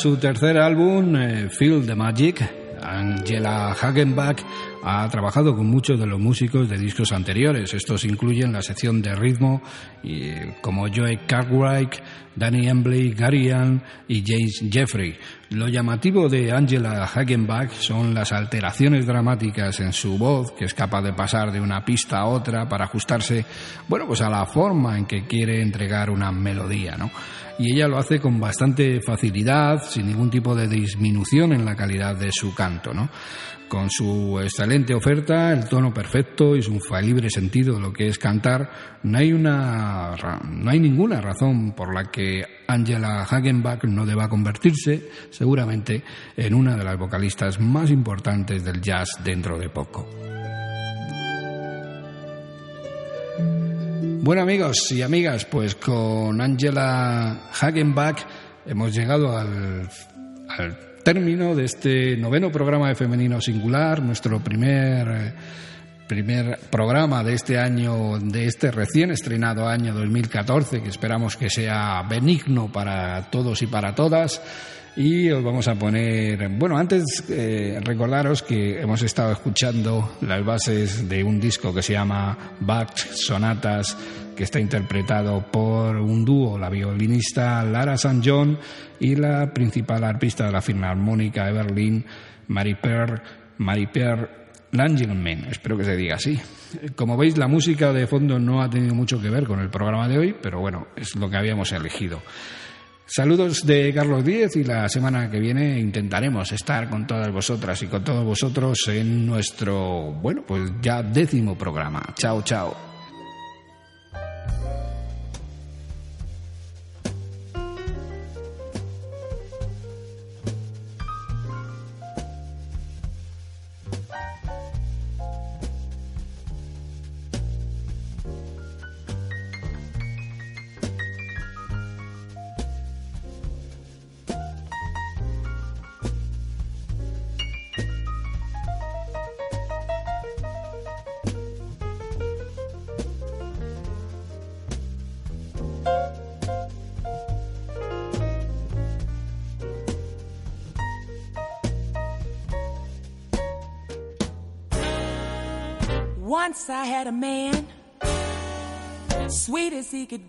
Su 0.00 0.16
tercer 0.16 0.56
álbum, 0.56 1.14
eh, 1.14 1.50
Feel 1.50 1.84
the 1.84 1.94
Magic, 1.94 2.40
Angela 2.82 3.72
Hagenbach 3.72 4.42
ha 4.82 5.06
trabajado 5.10 5.54
con 5.54 5.66
muchos 5.66 6.00
de 6.00 6.06
los 6.06 6.18
músicos 6.18 6.70
de 6.70 6.78
discos 6.78 7.12
anteriores. 7.12 7.74
Estos 7.74 8.06
incluyen 8.06 8.50
la 8.50 8.62
sección 8.62 9.02
de 9.02 9.14
ritmo 9.14 9.60
y, 10.02 10.30
como 10.62 10.86
Joe 10.88 11.20
Cartwright, 11.26 11.96
Danny 12.34 12.66
Embley, 12.66 13.12
Gary 13.12 13.50
Ann 13.50 13.82
y 14.08 14.24
James 14.26 14.64
Jeffrey. 14.72 15.18
Lo 15.50 15.68
llamativo 15.68 16.30
de 16.30 16.50
Angela 16.50 17.04
Hagenbach 17.04 17.72
son 17.72 18.14
las 18.14 18.32
alteraciones 18.32 19.06
dramáticas 19.06 19.80
en 19.80 19.92
su 19.92 20.16
voz, 20.16 20.52
que 20.52 20.64
es 20.64 20.72
capaz 20.72 21.02
de 21.02 21.12
pasar 21.12 21.52
de 21.52 21.60
una 21.60 21.84
pista 21.84 22.20
a 22.20 22.26
otra 22.26 22.66
para 22.66 22.86
ajustarse, 22.86 23.44
bueno, 23.86 24.06
pues 24.06 24.22
a 24.22 24.30
la 24.30 24.46
forma 24.46 24.96
en 24.96 25.04
que 25.04 25.26
quiere 25.26 25.60
entregar 25.60 26.08
una 26.08 26.32
melodía, 26.32 26.96
¿no? 26.96 27.10
Y 27.60 27.74
ella 27.74 27.88
lo 27.88 27.98
hace 27.98 28.18
con 28.18 28.40
bastante 28.40 29.02
facilidad, 29.02 29.82
sin 29.82 30.06
ningún 30.06 30.30
tipo 30.30 30.54
de 30.54 30.66
disminución 30.66 31.52
en 31.52 31.66
la 31.66 31.76
calidad 31.76 32.16
de 32.16 32.32
su 32.32 32.54
canto, 32.54 32.94
¿no? 32.94 33.10
con 33.70 33.88
su 33.88 34.40
excelente 34.42 34.92
oferta, 34.92 35.52
el 35.52 35.68
tono 35.68 35.94
perfecto 35.94 36.56
y 36.56 36.62
su 36.62 36.72
infalible 36.72 37.30
sentido 37.30 37.74
de 37.74 37.80
lo 37.80 37.92
que 37.92 38.08
es 38.08 38.18
cantar, 38.18 38.68
no 39.04 39.16
hay, 39.16 39.32
una, 39.32 40.16
no 40.42 40.70
hay 40.70 40.80
ninguna 40.80 41.20
razón 41.20 41.70
por 41.70 41.94
la 41.94 42.10
que 42.10 42.42
Angela 42.66 43.22
Hagenbach 43.22 43.84
no 43.84 44.04
deba 44.04 44.28
convertirse, 44.28 45.08
seguramente, 45.30 46.02
en 46.36 46.52
una 46.52 46.76
de 46.76 46.82
las 46.82 46.98
vocalistas 46.98 47.60
más 47.60 47.90
importantes 47.90 48.64
del 48.64 48.80
jazz 48.80 49.08
dentro 49.22 49.56
de 49.56 49.68
poco. 49.68 50.08
Bueno 54.22 54.42
amigos 54.42 54.92
y 54.92 55.00
amigas, 55.00 55.46
pues 55.46 55.74
con 55.76 56.42
Angela 56.42 57.48
Hagenbach 57.58 58.20
hemos 58.66 58.94
llegado 58.94 59.34
al, 59.34 59.88
al 60.46 60.78
término 61.02 61.54
de 61.54 61.64
este 61.64 62.18
noveno 62.18 62.52
programa 62.52 62.88
de 62.88 62.96
Femenino 62.96 63.40
Singular, 63.40 64.02
nuestro 64.02 64.38
primer, 64.40 65.34
primer 66.06 66.58
programa 66.70 67.24
de 67.24 67.32
este 67.32 67.58
año, 67.58 68.18
de 68.18 68.44
este 68.44 68.70
recién 68.70 69.10
estrenado 69.10 69.66
año 69.66 69.94
2014, 69.94 70.82
que 70.82 70.90
esperamos 70.90 71.38
que 71.38 71.48
sea 71.48 72.02
benigno 72.02 72.70
para 72.70 73.30
todos 73.30 73.62
y 73.62 73.68
para 73.68 73.94
todas. 73.94 74.42
Y 74.96 75.30
os 75.30 75.42
vamos 75.42 75.68
a 75.68 75.74
poner, 75.76 76.48
bueno, 76.48 76.76
antes 76.76 77.24
eh, 77.28 77.78
recordaros 77.82 78.42
que 78.42 78.80
hemos 78.80 79.02
estado 79.02 79.32
escuchando 79.32 80.16
las 80.20 80.44
bases 80.44 81.08
de 81.08 81.22
un 81.22 81.38
disco 81.38 81.72
que 81.72 81.82
se 81.82 81.92
llama 81.92 82.36
Bach 82.60 82.96
Sonatas 82.96 83.96
que 84.40 84.44
está 84.44 84.58
interpretado 84.58 85.46
por 85.50 85.96
un 85.96 86.24
dúo, 86.24 86.58
la 86.58 86.70
violinista 86.70 87.62
Lara 87.62 87.96
San 87.98 88.22
John 88.24 88.58
y 88.98 89.14
la 89.14 89.52
principal 89.52 90.02
arpista 90.02 90.46
de 90.46 90.52
la 90.52 90.62
Filarmónica 90.62 91.44
de 91.44 91.52
Berlín, 91.52 92.06
Marie-Pierre 92.48 93.20
Langelmann, 94.72 95.46
espero 95.50 95.76
que 95.76 95.84
se 95.84 95.96
diga 95.96 96.14
así. 96.16 96.40
Como 96.96 97.16
veis, 97.16 97.36
la 97.36 97.48
música 97.48 97.92
de 97.92 98.06
fondo 98.06 98.38
no 98.38 98.62
ha 98.62 98.70
tenido 98.70 98.94
mucho 98.94 99.20
que 99.20 99.28
ver 99.28 99.44
con 99.44 99.60
el 99.60 99.68
programa 99.68 100.08
de 100.08 100.18
hoy, 100.18 100.36
pero 100.40 100.60
bueno, 100.60 100.86
es 100.96 101.14
lo 101.16 101.28
que 101.28 101.36
habíamos 101.36 101.72
elegido. 101.72 102.22
Saludos 103.12 103.66
de 103.66 103.92
Carlos 103.92 104.24
Díez 104.24 104.54
y 104.54 104.62
la 104.62 104.88
semana 104.88 105.28
que 105.28 105.40
viene 105.40 105.80
intentaremos 105.80 106.52
estar 106.52 106.88
con 106.88 107.08
todas 107.08 107.32
vosotras 107.32 107.82
y 107.82 107.88
con 107.88 108.04
todos 108.04 108.24
vosotros 108.24 108.86
en 108.86 109.26
nuestro, 109.26 110.12
bueno, 110.22 110.44
pues 110.46 110.70
ya 110.80 111.02
décimo 111.02 111.58
programa. 111.58 112.00
Chao, 112.14 112.40
chao. 112.42 112.89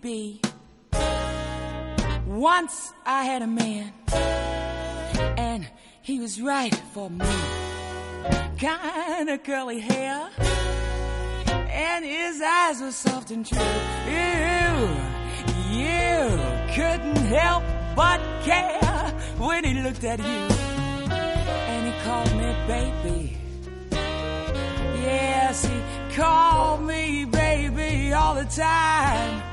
Be. 0.02 0.40
Once 2.26 2.92
I 3.06 3.24
had 3.24 3.42
a 3.42 3.46
man, 3.46 3.92
and 5.38 5.66
he 6.02 6.18
was 6.18 6.42
right 6.42 6.74
for 6.92 7.08
me. 7.08 7.24
Kinda 8.58 9.38
curly 9.38 9.78
hair, 9.78 10.28
and 11.46 12.04
his 12.04 12.42
eyes 12.42 12.80
were 12.80 12.90
soft 12.90 13.30
and 13.30 13.46
true. 13.46 13.58
You, 14.18 14.88
you 15.80 16.18
couldn't 16.74 17.24
help 17.38 17.62
but 17.94 18.20
care 18.42 19.14
when 19.38 19.64
he 19.64 19.74
looked 19.82 20.02
at 20.02 20.18
you, 20.18 20.42
and 21.72 21.86
he 21.86 21.92
called 22.02 22.32
me 22.40 22.48
baby. 22.66 23.36
Yes, 25.00 25.64
he 25.64 26.16
called 26.16 26.82
me 26.82 27.24
baby 27.24 28.12
all 28.12 28.34
the 28.34 28.46
time. 28.46 29.51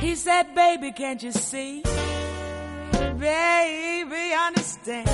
He 0.00 0.14
said, 0.14 0.54
baby, 0.54 0.92
can't 0.92 1.22
you 1.22 1.30
see? 1.30 1.82
Baby, 3.18 4.32
understand. 4.46 5.10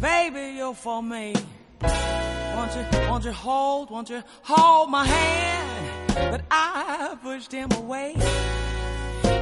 Baby, 0.00 0.54
you're 0.56 0.74
for 0.74 1.02
me. 1.02 1.34
Won't 1.82 2.74
you, 2.74 2.86
won't 3.08 3.24
you 3.26 3.32
hold, 3.32 3.90
won't 3.90 4.08
you 4.08 4.22
hold 4.42 4.88
my 4.88 5.04
hand? 5.04 6.30
But 6.30 6.40
I 6.50 7.18
pushed 7.22 7.52
him 7.52 7.70
away 7.72 8.16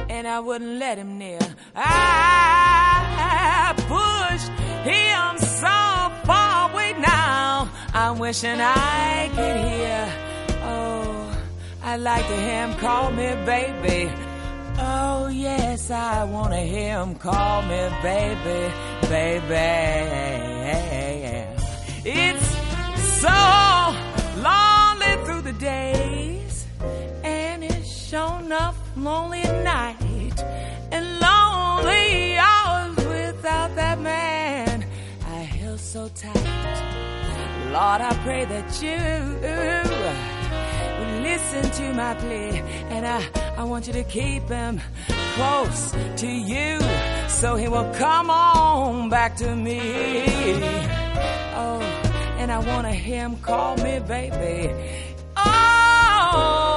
and 0.09 0.27
I 0.27 0.41
wouldn't 0.41 0.79
let 0.79 0.97
him 0.97 1.17
near. 1.17 1.39
I 1.75 3.73
pushed 3.87 4.51
him 4.83 5.37
so 5.37 6.11
far 6.25 6.71
away 6.71 6.93
now. 6.99 7.69
I'm 7.93 8.19
wishing 8.19 8.59
I 8.59 9.29
could 9.33 9.55
hear. 9.55 10.28
I'd 11.91 12.01
like 12.01 12.27
to 12.27 12.35
hear 12.35 12.67
him 12.67 12.75
call 12.75 13.09
me 13.09 13.33
baby. 13.47 14.11
Oh, 14.77 15.27
yes, 15.27 15.89
I 15.89 16.23
want 16.23 16.51
to 16.53 16.59
hear 16.59 16.99
him 16.99 17.15
call 17.15 17.63
me 17.63 17.89
baby, 18.03 18.71
baby. 19.09 19.55
It's 22.05 22.47
so 23.19 23.39
lonely 24.37 25.25
through 25.25 25.41
the 25.41 25.53
days, 25.53 26.67
and 27.23 27.63
it's 27.63 27.89
shown 28.07 28.51
up 28.51 28.75
lonely 28.95 29.41
at 29.41 29.63
night, 29.63 30.43
and 30.91 31.19
lonely 31.19 32.37
hours 32.37 32.97
without 32.97 33.75
that 33.75 33.99
man 33.99 34.85
I 35.25 35.47
feel 35.47 35.79
so 35.79 36.07
tight. 36.09 36.35
Lord, 37.73 38.01
I 38.01 38.13
pray 38.23 38.45
that 38.45 38.79
you 38.79 39.98
listen 41.29 41.71
to 41.71 41.93
my 41.93 42.13
plea. 42.15 42.61
And 42.93 43.05
I, 43.05 43.19
I 43.57 43.63
want 43.63 43.87
you 43.87 43.93
to 43.93 44.03
keep 44.03 44.43
him 44.49 44.81
close 45.35 45.91
to 46.17 46.27
you 46.27 46.79
so 47.27 47.55
he 47.55 47.67
will 47.67 47.89
come 47.93 48.29
on 48.29 49.09
back 49.09 49.35
to 49.37 49.55
me. 49.55 49.79
Oh, 51.63 51.81
and 52.39 52.51
I 52.51 52.59
want 52.59 52.87
to 52.87 52.93
hear 52.93 53.21
him 53.27 53.35
call 53.37 53.77
me 53.77 53.99
baby. 53.99 54.73
Oh, 55.37 56.68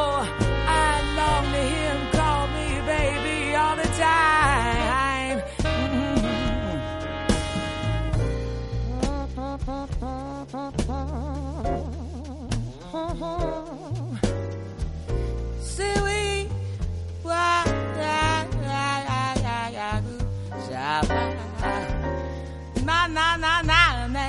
na 22.84 23.06
na 23.08 23.36
na 23.36 23.52
na 23.64 23.80
na, 24.12 24.24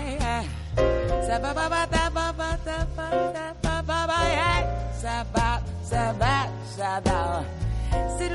sa 1.28 1.36
ba 1.44 1.52
ba 1.52 1.66
ba 1.68 1.82
da 1.92 2.04
ba 2.16 2.32
ba 2.40 2.50
da 2.64 2.78
ba 2.96 3.08
da 3.36 3.48
ba 3.64 3.76
ba 3.84 4.00
ba 4.08 4.20
sa 4.96 5.16
ba 5.34 5.60
sa 5.84 6.04
ba 6.16 6.48
sa 6.76 7.00
da 7.04 7.20
da. 7.44 7.44
Sit 8.16 8.32